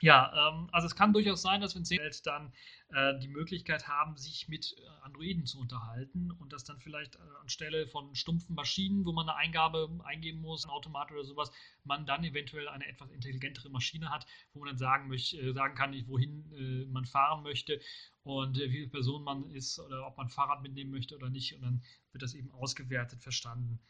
Ja, 0.00 0.32
ähm, 0.50 0.68
also 0.70 0.86
es 0.86 0.94
kann 0.94 1.12
durchaus 1.12 1.42
sein, 1.42 1.60
dass 1.60 1.74
wir 1.74 1.80
in 1.80 1.84
10 1.84 1.98
Welt 1.98 2.26
dann 2.26 2.52
äh, 2.90 3.18
die 3.18 3.28
Möglichkeit 3.28 3.88
haben, 3.88 4.16
sich 4.16 4.48
mit 4.48 4.76
äh, 4.78 5.04
Androiden 5.04 5.44
zu 5.44 5.58
unterhalten 5.58 6.30
und 6.30 6.52
das 6.52 6.62
dann 6.62 6.78
vielleicht 6.78 7.16
äh, 7.16 7.18
anstelle 7.40 7.88
von 7.88 8.14
stumpfen 8.14 8.54
Maschinen, 8.54 9.04
wo 9.04 9.12
man 9.12 9.28
eine 9.28 9.36
Eingabe 9.36 9.90
eingeben 10.04 10.40
muss, 10.40 10.64
ein 10.64 10.70
Automat 10.70 11.10
oder 11.10 11.24
sowas, 11.24 11.50
man 11.82 12.06
dann 12.06 12.22
eventuell 12.22 12.68
eine 12.68 12.86
etwas 12.86 13.10
intelligentere 13.10 13.70
Maschine 13.70 14.10
hat, 14.10 14.24
wo 14.52 14.60
man 14.60 14.68
dann 14.68 14.78
sagen, 14.78 15.08
möchte, 15.08 15.36
äh, 15.40 15.52
sagen 15.52 15.74
kann, 15.74 15.94
wohin 16.06 16.52
äh, 16.52 16.86
man 16.86 17.04
fahren 17.04 17.42
möchte 17.42 17.80
und 18.22 18.56
äh, 18.58 18.70
wie 18.70 18.76
viele 18.76 18.88
Personen 18.88 19.24
man 19.24 19.50
ist 19.50 19.80
oder 19.80 20.06
ob 20.06 20.16
man 20.16 20.28
Fahrrad 20.28 20.62
mitnehmen 20.62 20.92
möchte 20.92 21.16
oder 21.16 21.28
nicht 21.28 21.56
und 21.56 21.62
dann 21.62 21.82
wird 22.12 22.22
das 22.22 22.34
eben 22.34 22.52
ausgewertet, 22.52 23.20
verstanden. 23.20 23.80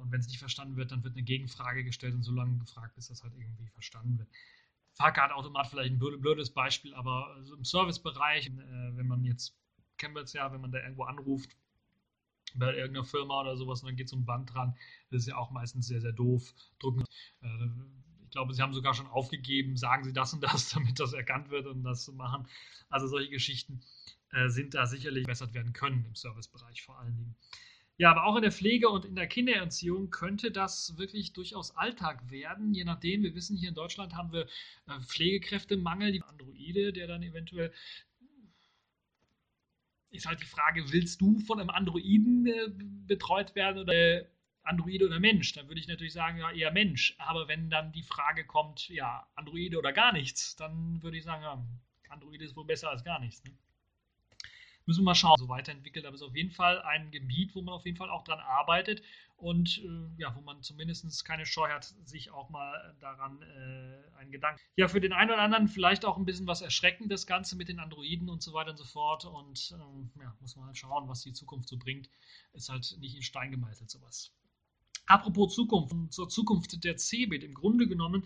Und 0.00 0.10
wenn 0.12 0.20
es 0.20 0.26
nicht 0.26 0.38
verstanden 0.38 0.76
wird, 0.76 0.92
dann 0.92 1.04
wird 1.04 1.14
eine 1.14 1.22
Gegenfrage 1.22 1.84
gestellt 1.84 2.14
und 2.14 2.22
so 2.22 2.32
lange 2.32 2.58
gefragt, 2.58 2.94
bis 2.94 3.08
das 3.08 3.22
halt 3.22 3.34
irgendwie 3.36 3.68
verstanden 3.68 4.18
wird. 4.18 4.28
Fahrkartautomat 4.94 5.68
vielleicht 5.68 5.92
ein 5.92 5.98
blödes 5.98 6.50
Beispiel, 6.50 6.94
aber 6.94 7.28
also 7.36 7.54
im 7.54 7.64
Servicebereich, 7.64 8.48
äh, 8.48 8.96
wenn 8.96 9.06
man 9.06 9.24
jetzt, 9.24 9.56
kennen 9.96 10.14
wir 10.14 10.22
es 10.22 10.32
ja, 10.32 10.52
wenn 10.52 10.60
man 10.60 10.72
da 10.72 10.78
irgendwo 10.78 11.04
anruft, 11.04 11.56
bei 12.54 12.74
irgendeiner 12.74 13.04
Firma 13.04 13.40
oder 13.40 13.56
sowas 13.56 13.82
und 13.82 13.88
dann 13.88 13.96
geht 13.96 14.08
so 14.08 14.16
ein 14.16 14.24
Band 14.24 14.52
dran, 14.52 14.76
das 15.10 15.22
ist 15.22 15.28
ja 15.28 15.36
auch 15.36 15.50
meistens 15.50 15.86
sehr, 15.86 16.00
sehr 16.00 16.12
doof. 16.12 16.52
Drücken. 16.78 17.04
Äh, 17.42 17.68
ich 18.24 18.30
glaube, 18.30 18.54
sie 18.54 18.62
haben 18.62 18.74
sogar 18.74 18.94
schon 18.94 19.08
aufgegeben, 19.08 19.76
sagen 19.76 20.04
sie 20.04 20.12
das 20.12 20.32
und 20.32 20.42
das, 20.42 20.68
damit 20.74 21.00
das 21.00 21.12
erkannt 21.12 21.50
wird 21.50 21.66
und 21.66 21.82
das 21.82 22.04
zu 22.04 22.12
machen. 22.12 22.46
Also 22.88 23.06
solche 23.06 23.30
Geschichten 23.30 23.80
äh, 24.30 24.48
sind 24.48 24.74
da 24.74 24.86
sicherlich 24.86 25.24
verbessert 25.24 25.54
werden 25.54 25.72
können 25.72 26.04
im 26.04 26.14
Servicebereich 26.14 26.82
vor 26.82 26.98
allen 26.98 27.16
Dingen. 27.16 27.36
Ja, 28.00 28.12
aber 28.12 28.24
auch 28.24 28.36
in 28.36 28.40
der 28.40 28.50
Pflege 28.50 28.88
und 28.88 29.04
in 29.04 29.14
der 29.14 29.26
Kindererziehung 29.26 30.08
könnte 30.08 30.50
das 30.50 30.96
wirklich 30.96 31.34
durchaus 31.34 31.76
Alltag 31.76 32.30
werden. 32.30 32.72
Je 32.72 32.84
nachdem, 32.84 33.22
wir 33.22 33.34
wissen, 33.34 33.58
hier 33.58 33.68
in 33.68 33.74
Deutschland 33.74 34.14
haben 34.14 34.32
wir 34.32 34.46
äh, 34.88 35.00
Pflegekräftemangel, 35.06 36.10
die 36.10 36.22
Androide, 36.22 36.94
der 36.94 37.06
dann 37.08 37.22
eventuell 37.22 37.74
ist 40.08 40.24
halt 40.26 40.40
die 40.40 40.46
Frage, 40.46 40.90
willst 40.92 41.20
du 41.20 41.40
von 41.40 41.60
einem 41.60 41.68
Androiden 41.68 42.46
äh, 42.46 42.70
betreut 43.06 43.54
werden 43.54 43.82
oder 43.82 44.24
Androide 44.62 45.04
oder 45.04 45.20
Mensch? 45.20 45.52
Dann 45.52 45.68
würde 45.68 45.82
ich 45.82 45.86
natürlich 45.86 46.14
sagen, 46.14 46.38
ja, 46.38 46.50
eher 46.52 46.72
Mensch. 46.72 47.14
Aber 47.18 47.48
wenn 47.48 47.68
dann 47.68 47.92
die 47.92 48.02
Frage 48.02 48.46
kommt, 48.46 48.88
ja, 48.88 49.28
Androide 49.34 49.76
oder 49.78 49.92
gar 49.92 50.14
nichts, 50.14 50.56
dann 50.56 51.02
würde 51.02 51.18
ich 51.18 51.24
sagen, 51.24 51.42
ja, 51.42 51.62
Androide 52.08 52.46
ist 52.46 52.56
wohl 52.56 52.64
besser 52.64 52.88
als 52.88 53.04
gar 53.04 53.20
nichts. 53.20 53.44
Ne? 53.44 53.52
Müssen 54.90 55.02
wir 55.02 55.06
mal 55.06 55.14
schauen, 55.14 55.36
so 55.38 55.48
weiterentwickelt. 55.48 56.04
Aber 56.04 56.14
es 56.14 56.20
ist 56.20 56.26
auf 56.26 56.36
jeden 56.36 56.50
Fall 56.50 56.82
ein 56.82 57.10
Gebiet, 57.10 57.54
wo 57.54 57.62
man 57.62 57.74
auf 57.74 57.86
jeden 57.86 57.96
Fall 57.96 58.10
auch 58.10 58.24
dran 58.24 58.40
arbeitet 58.40 59.02
und 59.36 59.78
äh, 59.78 60.20
ja, 60.20 60.34
wo 60.34 60.40
man 60.40 60.62
zumindest 60.62 61.24
keine 61.24 61.46
Scheu 61.46 61.68
hat, 61.70 61.84
sich 62.04 62.30
auch 62.30 62.50
mal 62.50 62.94
daran 63.00 63.40
äh, 63.40 64.18
einen 64.18 64.32
Gedanken. 64.32 64.60
Ja, 64.76 64.88
für 64.88 65.00
den 65.00 65.12
einen 65.12 65.30
oder 65.30 65.40
anderen 65.40 65.68
vielleicht 65.68 66.04
auch 66.04 66.16
ein 66.16 66.26
bisschen 66.26 66.46
was 66.46 66.60
erschreckend, 66.60 67.10
das 67.10 67.26
Ganze 67.26 67.56
mit 67.56 67.68
den 67.68 67.78
Androiden 67.78 68.28
und 68.28 68.42
so 68.42 68.52
weiter 68.52 68.72
und 68.72 68.76
so 68.76 68.84
fort. 68.84 69.24
Und 69.24 69.72
ähm, 69.72 70.10
ja, 70.20 70.36
muss 70.40 70.56
man 70.56 70.66
halt 70.66 70.76
schauen, 70.76 71.08
was 71.08 71.22
die 71.22 71.32
Zukunft 71.32 71.68
so 71.68 71.78
bringt. 71.78 72.10
Ist 72.52 72.68
halt 72.68 72.96
nicht 73.00 73.14
in 73.16 73.22
Stein 73.22 73.50
gemeißelt, 73.50 73.90
sowas. 73.90 74.32
Apropos 75.10 75.54
Zukunft, 75.54 76.12
zur 76.12 76.28
Zukunft 76.28 76.84
der 76.84 76.96
Cebit. 76.96 77.42
Im 77.42 77.54
Grunde 77.54 77.88
genommen 77.88 78.24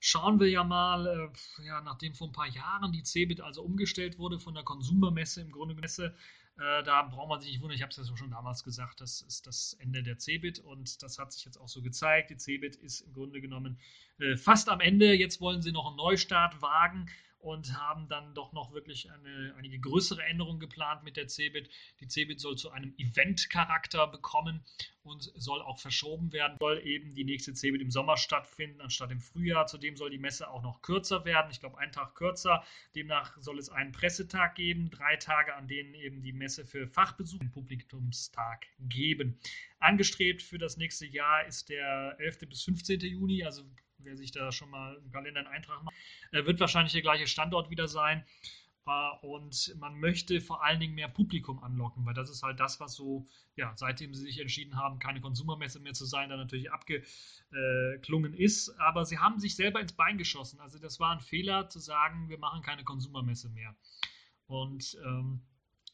schauen 0.00 0.40
wir 0.40 0.50
ja 0.50 0.64
mal, 0.64 1.06
äh, 1.06 1.64
ja, 1.64 1.80
nachdem 1.80 2.14
vor 2.14 2.28
ein 2.28 2.32
paar 2.32 2.48
Jahren 2.48 2.92
die 2.92 3.04
Cebit 3.04 3.40
also 3.40 3.62
umgestellt 3.62 4.18
wurde 4.18 4.40
von 4.40 4.52
der 4.52 4.64
Konsumermesse 4.64 5.40
im 5.40 5.52
Grunde 5.52 5.76
Messe, 5.76 6.14
äh, 6.56 6.82
da 6.82 7.02
braucht 7.02 7.28
man 7.28 7.40
sich 7.40 7.52
nicht 7.52 7.62
wundern, 7.62 7.76
ich 7.76 7.82
habe 7.82 7.90
es 7.90 7.96
ja 7.96 8.16
schon 8.16 8.30
damals 8.30 8.64
gesagt, 8.64 9.00
das 9.00 9.22
ist 9.22 9.46
das 9.46 9.76
Ende 9.80 10.02
der 10.02 10.18
Cebit 10.18 10.58
und 10.58 11.02
das 11.04 11.18
hat 11.20 11.32
sich 11.32 11.44
jetzt 11.44 11.56
auch 11.56 11.68
so 11.68 11.82
gezeigt. 11.82 12.30
Die 12.30 12.36
Cebit 12.36 12.76
ist 12.76 13.02
im 13.02 13.12
Grunde 13.12 13.40
genommen 13.40 13.78
äh, 14.18 14.36
fast 14.36 14.68
am 14.68 14.80
Ende. 14.80 15.14
Jetzt 15.14 15.40
wollen 15.40 15.62
sie 15.62 15.72
noch 15.72 15.86
einen 15.86 15.96
Neustart 15.96 16.60
wagen 16.62 17.08
und 17.44 17.78
haben 17.78 18.08
dann 18.08 18.34
doch 18.34 18.54
noch 18.54 18.72
wirklich 18.72 19.12
eine, 19.12 19.54
einige 19.58 19.78
größere 19.78 20.22
Änderungen 20.22 20.60
geplant 20.60 21.04
mit 21.04 21.18
der 21.18 21.28
Cebit. 21.28 21.68
Die 22.00 22.08
Cebit 22.08 22.40
soll 22.40 22.56
zu 22.56 22.70
einem 22.70 22.94
Event-Charakter 22.96 24.06
bekommen 24.06 24.64
und 25.02 25.30
soll 25.34 25.60
auch 25.60 25.78
verschoben 25.78 26.32
werden. 26.32 26.56
Soll 26.58 26.80
eben 26.86 27.14
die 27.14 27.24
nächste 27.24 27.52
Cebit 27.52 27.82
im 27.82 27.90
Sommer 27.90 28.16
stattfinden, 28.16 28.80
anstatt 28.80 29.10
im 29.10 29.20
Frühjahr. 29.20 29.66
Zudem 29.66 29.94
soll 29.98 30.08
die 30.08 30.18
Messe 30.18 30.48
auch 30.48 30.62
noch 30.62 30.80
kürzer 30.80 31.26
werden. 31.26 31.50
Ich 31.50 31.60
glaube, 31.60 31.76
einen 31.76 31.92
Tag 31.92 32.14
kürzer. 32.14 32.64
Demnach 32.94 33.36
soll 33.38 33.58
es 33.58 33.68
einen 33.68 33.92
Pressetag 33.92 34.54
geben, 34.54 34.88
drei 34.90 35.16
Tage, 35.16 35.54
an 35.54 35.68
denen 35.68 35.92
eben 35.92 36.22
die 36.22 36.32
Messe 36.32 36.64
für 36.64 36.88
Fachbesucher 36.88 37.42
einen 37.42 37.52
Publikumstag 37.52 38.66
geben. 38.78 39.38
Angestrebt 39.80 40.40
für 40.40 40.56
das 40.56 40.78
nächste 40.78 41.04
Jahr 41.04 41.44
ist 41.44 41.68
der 41.68 42.16
11. 42.20 42.48
bis 42.48 42.62
15. 42.62 43.00
Juni, 43.00 43.44
also 43.44 43.64
wer 44.04 44.16
sich 44.16 44.32
da 44.32 44.52
schon 44.52 44.70
mal 44.70 44.96
im 44.96 45.10
Kalender 45.10 45.40
einen 45.40 45.48
Eintrag 45.48 45.82
macht, 45.82 45.94
äh, 46.32 46.44
wird 46.46 46.60
wahrscheinlich 46.60 46.92
der 46.92 47.02
gleiche 47.02 47.26
Standort 47.26 47.70
wieder 47.70 47.88
sein. 47.88 48.24
Und 49.22 49.74
man 49.78 49.98
möchte 49.98 50.42
vor 50.42 50.62
allen 50.62 50.78
Dingen 50.78 50.94
mehr 50.94 51.08
Publikum 51.08 51.58
anlocken, 51.62 52.04
weil 52.04 52.12
das 52.12 52.28
ist 52.28 52.42
halt 52.42 52.60
das, 52.60 52.80
was 52.80 52.94
so, 52.94 53.26
ja, 53.56 53.72
seitdem 53.76 54.12
sie 54.12 54.24
sich 54.24 54.38
entschieden 54.38 54.76
haben, 54.76 54.98
keine 54.98 55.22
Konsumermesse 55.22 55.80
mehr 55.80 55.94
zu 55.94 56.04
sein, 56.04 56.28
dann 56.28 56.38
natürlich 56.38 56.70
abgeklungen 56.70 58.34
ist. 58.34 58.68
Aber 58.78 59.06
sie 59.06 59.16
haben 59.18 59.38
sich 59.38 59.56
selber 59.56 59.80
ins 59.80 59.94
Bein 59.94 60.18
geschossen. 60.18 60.60
Also 60.60 60.78
das 60.78 61.00
war 61.00 61.12
ein 61.12 61.20
Fehler 61.20 61.70
zu 61.70 61.78
sagen, 61.78 62.28
wir 62.28 62.38
machen 62.38 62.60
keine 62.60 62.84
Konsumermesse 62.84 63.48
mehr. 63.48 63.74
Und 64.48 64.98
ähm, 65.02 65.40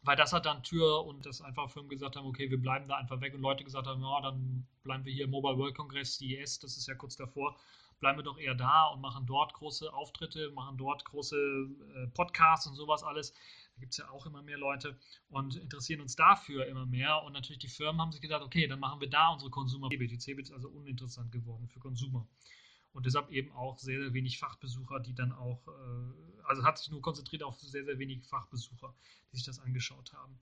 weil 0.03 0.17
das 0.17 0.33
hat 0.33 0.47
dann 0.47 0.63
Tür 0.63 1.05
und 1.05 1.27
das 1.27 1.43
einfach 1.43 1.71
Firmen 1.71 1.91
gesagt 1.91 2.17
haben, 2.17 2.27
okay, 2.27 2.51
wir 2.51 2.61
bleiben 2.61 2.89
da 2.89 2.97
einfach 2.97 3.21
weg 3.21 3.35
und 3.35 3.43
Leute 3.43 3.65
gesagt 3.65 3.87
haben, 3.87 4.03
ja, 4.03 4.21
dann 4.23 4.67
bleiben 4.83 5.05
wir 5.05 5.13
hier 5.13 5.25
im 5.25 5.31
Mobile 5.31 5.59
World 5.59 5.77
Congress, 5.77 6.17
CES, 6.17 6.59
das 6.59 6.77
ist 6.77 6.89
ja 6.89 6.95
kurz 6.95 7.17
davor, 7.17 7.57
bleiben 8.01 8.19
wir 8.19 8.23
doch 8.23 8.39
eher 8.39 8.55
da 8.55 8.87
und 8.87 9.01
machen 9.01 9.27
dort 9.27 9.53
große 9.55 9.93
Auftritte, 9.93 10.51
machen 10.53 10.77
dort 10.77 11.05
große 11.05 11.37
äh, 11.37 12.07
Podcasts 12.09 12.67
und 12.67 12.75
sowas 12.75 13.03
alles. 13.03 13.33
Da 13.75 13.81
gibt 13.81 13.93
es 13.93 13.99
ja 13.99 14.11
auch 14.11 14.27
immer 14.27 14.43
mehr 14.43 14.59
Leute 14.59 14.99
und 15.29 15.57
interessieren 15.57 16.01
uns 16.01 16.17
dafür 16.17 16.67
immer 16.67 16.87
mehr. 16.87 17.23
Und 17.23 17.35
natürlich 17.35 17.61
die 17.61 17.69
Firmen 17.69 18.01
haben 18.01 18.13
sich 18.13 18.21
gedacht, 18.21 18.43
okay, 18.43 18.67
dann 18.67 18.81
machen 18.81 19.01
wir 19.01 19.09
da 19.09 19.29
unsere 19.29 19.51
Consumer. 19.51 19.89
Die 19.89 20.19
CeBIT 20.19 20.47
ist 20.47 20.53
also 20.53 20.69
uninteressant 20.69 21.31
geworden 21.31 21.69
für 21.69 21.79
Consumer. 21.79 22.27
Und 22.93 23.07
deshalb 23.07 23.31
eben 23.31 23.53
auch 23.53 23.79
sehr, 23.79 24.01
sehr 24.01 24.13
wenig 24.15 24.39
Fachbesucher, 24.39 24.99
die 24.99 25.15
dann 25.15 25.33
auch, 25.33 25.69
äh, 25.69 26.43
also 26.45 26.65
hat 26.65 26.79
sich 26.79 26.91
nur 26.91 27.03
konzentriert 27.03 27.43
auf 27.43 27.61
sehr, 27.61 27.85
sehr 27.85 27.99
wenig 27.99 28.27
Fachbesucher, 28.27 28.95
die 29.31 29.37
sich 29.37 29.47
das 29.47 29.61
angeschaut 29.61 30.13
haben 30.13 30.41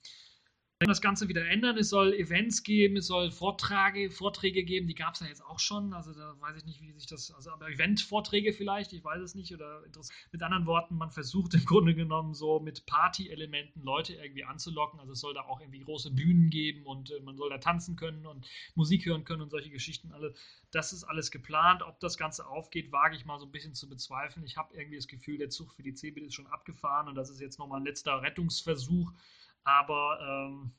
das 0.87 1.01
Ganze 1.01 1.29
wieder 1.29 1.45
ändern. 1.45 1.77
Es 1.77 1.88
soll 1.88 2.14
Events 2.14 2.62
geben, 2.62 2.99
es 2.99 3.09
soll 3.09 3.33
Vorträge, 3.33 4.12
Vorträge 4.12 4.62
geben, 4.62 4.87
die 4.87 4.95
gab 4.95 5.14
es 5.14 5.21
ja 5.21 5.27
jetzt 5.27 5.45
auch 5.45 5.59
schon. 5.59 5.93
Also 5.93 6.12
da 6.12 6.37
weiß 6.41 6.57
ich 6.57 6.67
nicht, 6.67 6.81
wie 6.81 6.93
sich 6.93 7.07
das, 7.07 7.33
also 7.33 7.51
aber 7.51 7.69
Event-Vorträge 7.69 8.53
vielleicht, 8.53 8.93
ich 8.93 9.03
weiß 9.03 9.21
es 9.21 9.35
nicht. 9.35 9.53
Oder 9.53 9.83
mit 10.31 10.43
anderen 10.43 10.67
Worten, 10.67 10.97
man 10.97 11.11
versucht 11.11 11.55
im 11.55 11.64
Grunde 11.64 11.97
genommen 11.97 12.33
so 12.33 12.61
mit 12.61 12.87
Party-Elementen 12.87 13.83
Leute 13.83 14.14
irgendwie 14.14 14.45
anzulocken. 14.45 15.01
Also 15.01 15.12
es 15.12 15.21
soll 15.21 15.35
da 15.35 15.43
auch 15.43 15.61
irgendwie 15.61 15.81
große 15.81 16.12
Bühnen 16.12 16.49
geben 16.49 16.87
und 16.87 17.11
äh, 17.11 17.21
man 17.21 17.37
soll 17.37 17.51
da 17.51 17.59
tanzen 17.59 17.97
können 17.97 18.25
und 18.25 18.47
Musik 18.77 19.05
hören 19.05 19.25
können 19.25 19.43
und 19.43 19.51
solche 19.51 19.71
Geschichten 19.71 20.12
alle. 20.12 20.33
Das 20.71 20.93
ist 20.93 21.03
alles 21.03 21.33
geplant. 21.33 21.83
Ob 21.83 21.99
das 21.99 22.17
Ganze 22.19 22.47
aufgeht, 22.47 22.93
wage 22.93 23.17
ich 23.17 23.25
mal 23.25 23.41
so 23.41 23.47
ein 23.47 23.53
bisschen 23.53 23.75
zu 23.75 23.88
bezweifeln. 23.88 24.47
Ich 24.47 24.57
habe 24.57 24.77
irgendwie 24.77 24.97
das 24.97 25.09
Gefühl, 25.09 25.38
der 25.38 25.51
Zug 25.51 25.73
für 25.73 25.83
die 25.83 25.95
CeBIT 25.95 26.25
ist 26.25 26.35
schon 26.35 26.47
abgefahren 26.47 27.09
und 27.09 27.17
das 27.17 27.31
ist 27.31 27.41
jetzt 27.41 27.59
nochmal 27.59 27.81
ein 27.81 27.85
letzter 27.85 28.23
Rettungsversuch 28.23 29.12
aber 29.68 30.18
ähm, 30.20 30.72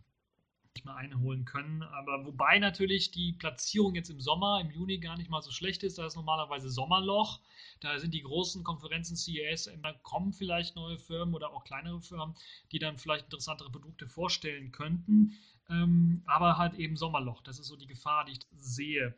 nicht 0.75 0.85
mal 0.85 0.95
einholen 0.95 1.45
können. 1.45 1.83
Aber 1.83 2.25
wobei 2.25 2.57
natürlich 2.59 3.11
die 3.11 3.33
Platzierung 3.33 3.95
jetzt 3.95 4.09
im 4.09 4.19
Sommer, 4.19 4.59
im 4.61 4.71
Juni 4.71 4.97
gar 4.97 5.17
nicht 5.17 5.29
mal 5.29 5.41
so 5.41 5.51
schlecht 5.51 5.83
ist. 5.83 5.97
Da 5.97 6.05
ist 6.05 6.15
normalerweise 6.15 6.69
Sommerloch. 6.69 7.39
Da 7.81 7.99
sind 7.99 8.13
die 8.13 8.21
großen 8.21 8.63
Konferenzen 8.63 9.15
CES, 9.15 9.69
da 9.81 9.93
kommen 9.93 10.33
vielleicht 10.33 10.75
neue 10.75 10.97
Firmen 10.97 11.35
oder 11.35 11.51
auch 11.51 11.63
kleinere 11.63 12.01
Firmen, 12.01 12.35
die 12.71 12.79
dann 12.79 12.97
vielleicht 12.97 13.25
interessantere 13.25 13.71
Produkte 13.71 14.07
vorstellen 14.07 14.71
könnten. 14.71 15.37
Ähm, 15.69 16.23
aber 16.25 16.57
halt 16.57 16.73
eben 16.75 16.97
Sommerloch. 16.97 17.41
Das 17.43 17.59
ist 17.59 17.67
so 17.67 17.75
die 17.75 17.87
Gefahr, 17.87 18.25
die 18.25 18.33
ich 18.33 18.39
sehe. 18.57 19.15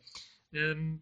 Ähm, 0.52 1.02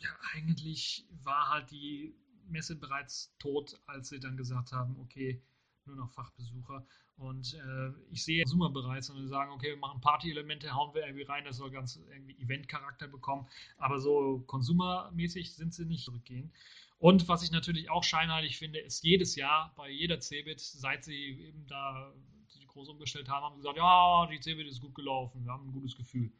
ja, 0.00 0.10
eigentlich 0.34 1.06
war 1.24 1.48
halt 1.48 1.70
die 1.70 2.14
Messe 2.48 2.76
bereits 2.76 3.34
tot, 3.38 3.80
als 3.86 4.10
sie 4.10 4.20
dann 4.20 4.36
gesagt 4.36 4.72
haben, 4.72 4.98
okay, 5.00 5.42
nur 5.86 5.96
noch 5.96 6.10
Fachbesucher. 6.12 6.86
Und 7.16 7.54
äh, 7.54 7.92
ich 8.10 8.24
sehe 8.24 8.42
Consumer 8.42 8.70
bereits 8.70 9.08
und 9.08 9.26
sagen, 9.28 9.52
okay, 9.52 9.70
wir 9.70 9.76
machen 9.78 10.00
Party-Elemente, 10.00 10.74
hauen 10.74 10.94
wir 10.94 11.06
irgendwie 11.06 11.24
rein, 11.24 11.44
das 11.44 11.56
soll 11.56 11.70
ganz 11.70 11.96
irgendwie 12.10 12.38
Event-Charakter 12.38 13.08
bekommen. 13.08 13.46
Aber 13.78 13.98
so 13.98 14.44
Consumer-mäßig 14.46 15.54
sind 15.54 15.72
sie 15.72 15.86
nicht 15.86 16.04
zurückgehen. 16.04 16.52
Und 16.98 17.28
was 17.28 17.42
ich 17.42 17.50
natürlich 17.50 17.90
auch 17.90 18.04
scheinheilig 18.04 18.58
finde, 18.58 18.78
ist 18.80 19.04
jedes 19.04 19.36
Jahr 19.36 19.72
bei 19.76 19.90
jeder 19.90 20.20
Cebit, 20.20 20.60
seit 20.60 21.04
sie 21.04 21.46
eben 21.46 21.66
da 21.66 22.12
die 22.54 22.66
groß 22.66 22.88
umgestellt 22.88 23.28
haben, 23.28 23.44
haben 23.44 23.54
sie 23.54 23.60
gesagt, 23.60 23.76
ja, 23.76 24.26
die 24.30 24.40
Cebit 24.40 24.66
ist 24.66 24.80
gut 24.80 24.94
gelaufen, 24.94 25.44
wir 25.44 25.52
haben 25.52 25.68
ein 25.68 25.72
gutes 25.72 25.96
Gefühl. 25.96 26.32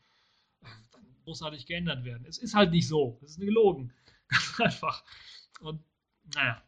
Äh, 0.63 0.69
dann 0.93 1.05
großartig 1.25 1.67
geändert 1.67 2.05
werden. 2.05 2.25
Es 2.27 2.39
ist 2.39 2.55
halt 2.55 2.71
nicht 2.71 2.89
so. 2.89 3.19
Es 3.23 3.33
ist 3.33 3.41
gelogen. 3.41 3.93
Ganz 4.29 4.61
einfach. 4.61 5.05
Und 5.61 5.83
naja, 6.35 6.63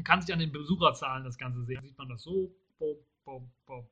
man 0.00 0.04
kann 0.04 0.22
sich 0.22 0.32
an 0.32 0.38
den 0.38 0.50
Besucherzahlen 0.50 1.24
das 1.24 1.36
Ganze 1.36 1.62
sehen. 1.64 1.76
Da 1.76 1.82
sieht 1.82 1.98
man 1.98 2.08
das 2.08 2.22
so, 2.22 2.50
boom, 2.78 2.96
boom, 3.26 3.50
boom, 3.66 3.86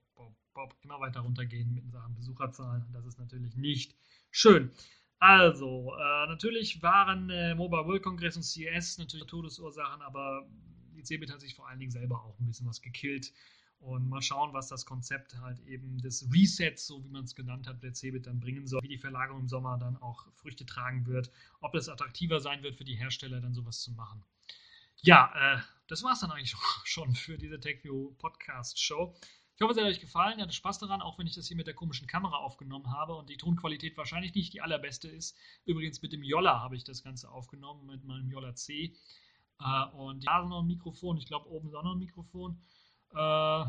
immer 0.80 1.00
weiter 1.00 1.20
runtergehen 1.20 1.74
mit 1.74 1.92
Sachen 1.92 2.14
Besucherzahlen. 2.14 2.82
Das 2.94 3.04
ist 3.04 3.18
natürlich 3.18 3.54
nicht 3.56 3.94
schön. 4.30 4.70
Also, 5.18 5.94
äh, 5.94 6.26
natürlich 6.28 6.82
waren 6.82 7.28
äh, 7.28 7.54
Mobile 7.54 7.84
World 7.84 8.02
Congress 8.02 8.36
und 8.36 8.42
CES 8.42 8.96
natürlich 8.98 9.26
Todesursachen, 9.26 10.00
aber 10.00 10.48
die 10.96 11.02
Cebit 11.02 11.30
hat 11.30 11.40
sich 11.40 11.54
vor 11.54 11.68
allen 11.68 11.78
Dingen 11.78 11.90
selber 11.90 12.24
auch 12.24 12.38
ein 12.40 12.46
bisschen 12.46 12.66
was 12.66 12.80
gekillt. 12.80 13.32
Und 13.78 14.08
mal 14.08 14.22
schauen, 14.22 14.54
was 14.54 14.68
das 14.68 14.86
Konzept 14.86 15.38
halt 15.40 15.60
eben 15.66 15.98
des 15.98 16.26
Resets, 16.32 16.86
so 16.86 17.04
wie 17.04 17.10
man 17.10 17.24
es 17.24 17.34
genannt 17.34 17.68
hat, 17.68 17.82
der 17.82 17.92
Cebit 17.92 18.26
dann 18.26 18.40
bringen 18.40 18.66
soll, 18.66 18.82
wie 18.82 18.88
die 18.88 18.98
Verlagerung 18.98 19.42
im 19.42 19.48
Sommer 19.48 19.76
dann 19.78 19.96
auch 19.98 20.26
Früchte 20.34 20.64
tragen 20.64 21.06
wird, 21.06 21.30
ob 21.60 21.74
es 21.74 21.88
attraktiver 21.88 22.40
sein 22.40 22.62
wird 22.62 22.76
für 22.76 22.84
die 22.84 22.96
Hersteller, 22.96 23.40
dann 23.40 23.54
sowas 23.54 23.82
zu 23.82 23.92
machen. 23.92 24.24
Ja, 25.02 25.32
äh, 25.34 25.60
das 25.86 26.02
war 26.02 26.12
es 26.12 26.20
dann 26.20 26.30
eigentlich 26.32 26.54
schon 26.84 27.14
für 27.14 27.38
diese 27.38 27.60
TechView 27.60 28.12
Podcast 28.18 28.80
Show. 28.80 29.14
Ich 29.54 29.62
hoffe, 29.62 29.72
es 29.72 29.78
hat 29.78 29.86
euch 29.86 30.00
gefallen. 30.00 30.38
Ihr 30.38 30.42
hattet 30.42 30.54
Spaß 30.54 30.78
daran, 30.78 31.02
auch 31.02 31.18
wenn 31.18 31.26
ich 31.26 31.34
das 31.34 31.48
hier 31.48 31.56
mit 31.56 31.66
der 31.66 31.74
komischen 31.74 32.06
Kamera 32.06 32.36
aufgenommen 32.36 32.92
habe 32.92 33.14
und 33.14 33.28
die 33.28 33.36
Tonqualität 33.36 33.96
wahrscheinlich 33.96 34.34
nicht 34.34 34.52
die 34.52 34.60
allerbeste 34.60 35.08
ist. 35.08 35.36
Übrigens 35.64 36.02
mit 36.02 36.12
dem 36.12 36.22
Jolla 36.22 36.60
habe 36.60 36.76
ich 36.76 36.84
das 36.84 37.02
Ganze 37.02 37.30
aufgenommen, 37.30 37.86
mit 37.86 38.04
meinem 38.04 38.30
Jolla 38.30 38.54
C. 38.54 38.94
Äh, 39.60 39.84
und 39.96 40.26
da 40.26 40.42
ist 40.42 40.48
noch 40.48 40.60
ein 40.60 40.66
Mikrofon. 40.66 41.16
Ich 41.16 41.26
glaube, 41.26 41.48
oben 41.48 41.68
ist 41.68 41.74
auch 41.74 41.82
noch 41.82 41.94
ein 41.94 41.98
Mikrofon. 41.98 42.60
Äh, 43.14 43.64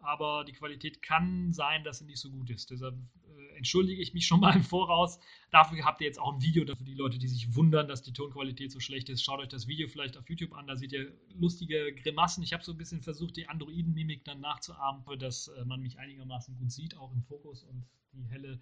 aber 0.00 0.44
die 0.44 0.52
Qualität 0.52 1.02
kann 1.02 1.52
sein, 1.52 1.84
dass 1.84 1.98
sie 1.98 2.04
nicht 2.04 2.20
so 2.20 2.30
gut 2.30 2.50
ist. 2.50 2.70
Deshalb 2.70 2.94
äh, 2.94 3.56
entschuldige 3.56 4.00
ich 4.00 4.14
mich 4.14 4.26
schon 4.26 4.40
mal 4.40 4.54
im 4.54 4.62
Voraus. 4.62 5.18
Dafür 5.50 5.84
habt 5.84 6.00
ihr 6.00 6.06
jetzt 6.06 6.20
auch 6.20 6.34
ein 6.34 6.42
Video 6.42 6.64
für 6.74 6.84
die 6.84 6.94
Leute, 6.94 7.18
die 7.18 7.28
sich 7.28 7.54
wundern, 7.54 7.88
dass 7.88 8.02
die 8.02 8.12
Tonqualität 8.12 8.70
so 8.70 8.80
schlecht 8.80 9.08
ist. 9.08 9.22
Schaut 9.22 9.40
euch 9.40 9.48
das 9.48 9.66
Video 9.66 9.88
vielleicht 9.88 10.16
auf 10.16 10.28
YouTube 10.28 10.54
an, 10.54 10.66
da 10.66 10.76
seht 10.76 10.92
ihr 10.92 11.12
lustige 11.34 11.94
Grimassen. 11.94 12.42
Ich 12.42 12.52
habe 12.52 12.62
so 12.62 12.72
ein 12.72 12.78
bisschen 12.78 13.02
versucht, 13.02 13.36
die 13.36 13.48
Androiden-Mimik 13.48 14.24
dann 14.24 14.40
nachzuahmen, 14.40 15.04
dass 15.18 15.48
äh, 15.48 15.64
man 15.64 15.82
mich 15.82 15.98
einigermaßen 15.98 16.56
gut 16.56 16.70
sieht, 16.72 16.96
auch 16.96 17.12
im 17.12 17.22
Fokus 17.22 17.64
und 17.64 17.84
die 18.12 18.24
helle, 18.28 18.60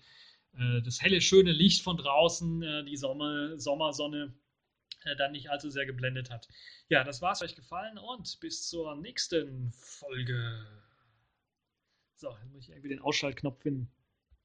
äh, 0.55 0.83
das 0.83 1.03
helle, 1.03 1.21
schöne 1.21 1.53
Licht 1.53 1.83
von 1.83 1.97
draußen, 1.97 2.63
äh, 2.63 2.85
die 2.85 2.97
Sommer, 2.97 3.59
Sommersonne 3.59 4.35
äh, 5.05 5.17
dann 5.17 5.33
nicht 5.33 5.51
allzu 5.51 5.71
sehr 5.71 5.87
geblendet 5.87 6.31
hat. 6.31 6.49
Ja, 6.89 7.05
das 7.05 7.23
war's 7.23 7.43
euch 7.43 7.55
gefallen 7.55 7.99
und 7.99 8.41
bis 8.41 8.69
zur 8.69 8.97
nächsten 8.97 9.73
Folge. 9.73 10.86
So, 12.17 12.31
jetzt 12.43 12.53
muss 12.53 12.65
ich 12.65 12.71
irgendwie 12.71 12.89
den 12.89 13.01
Ausschaltknopf 13.01 13.61
finden. 13.61 13.91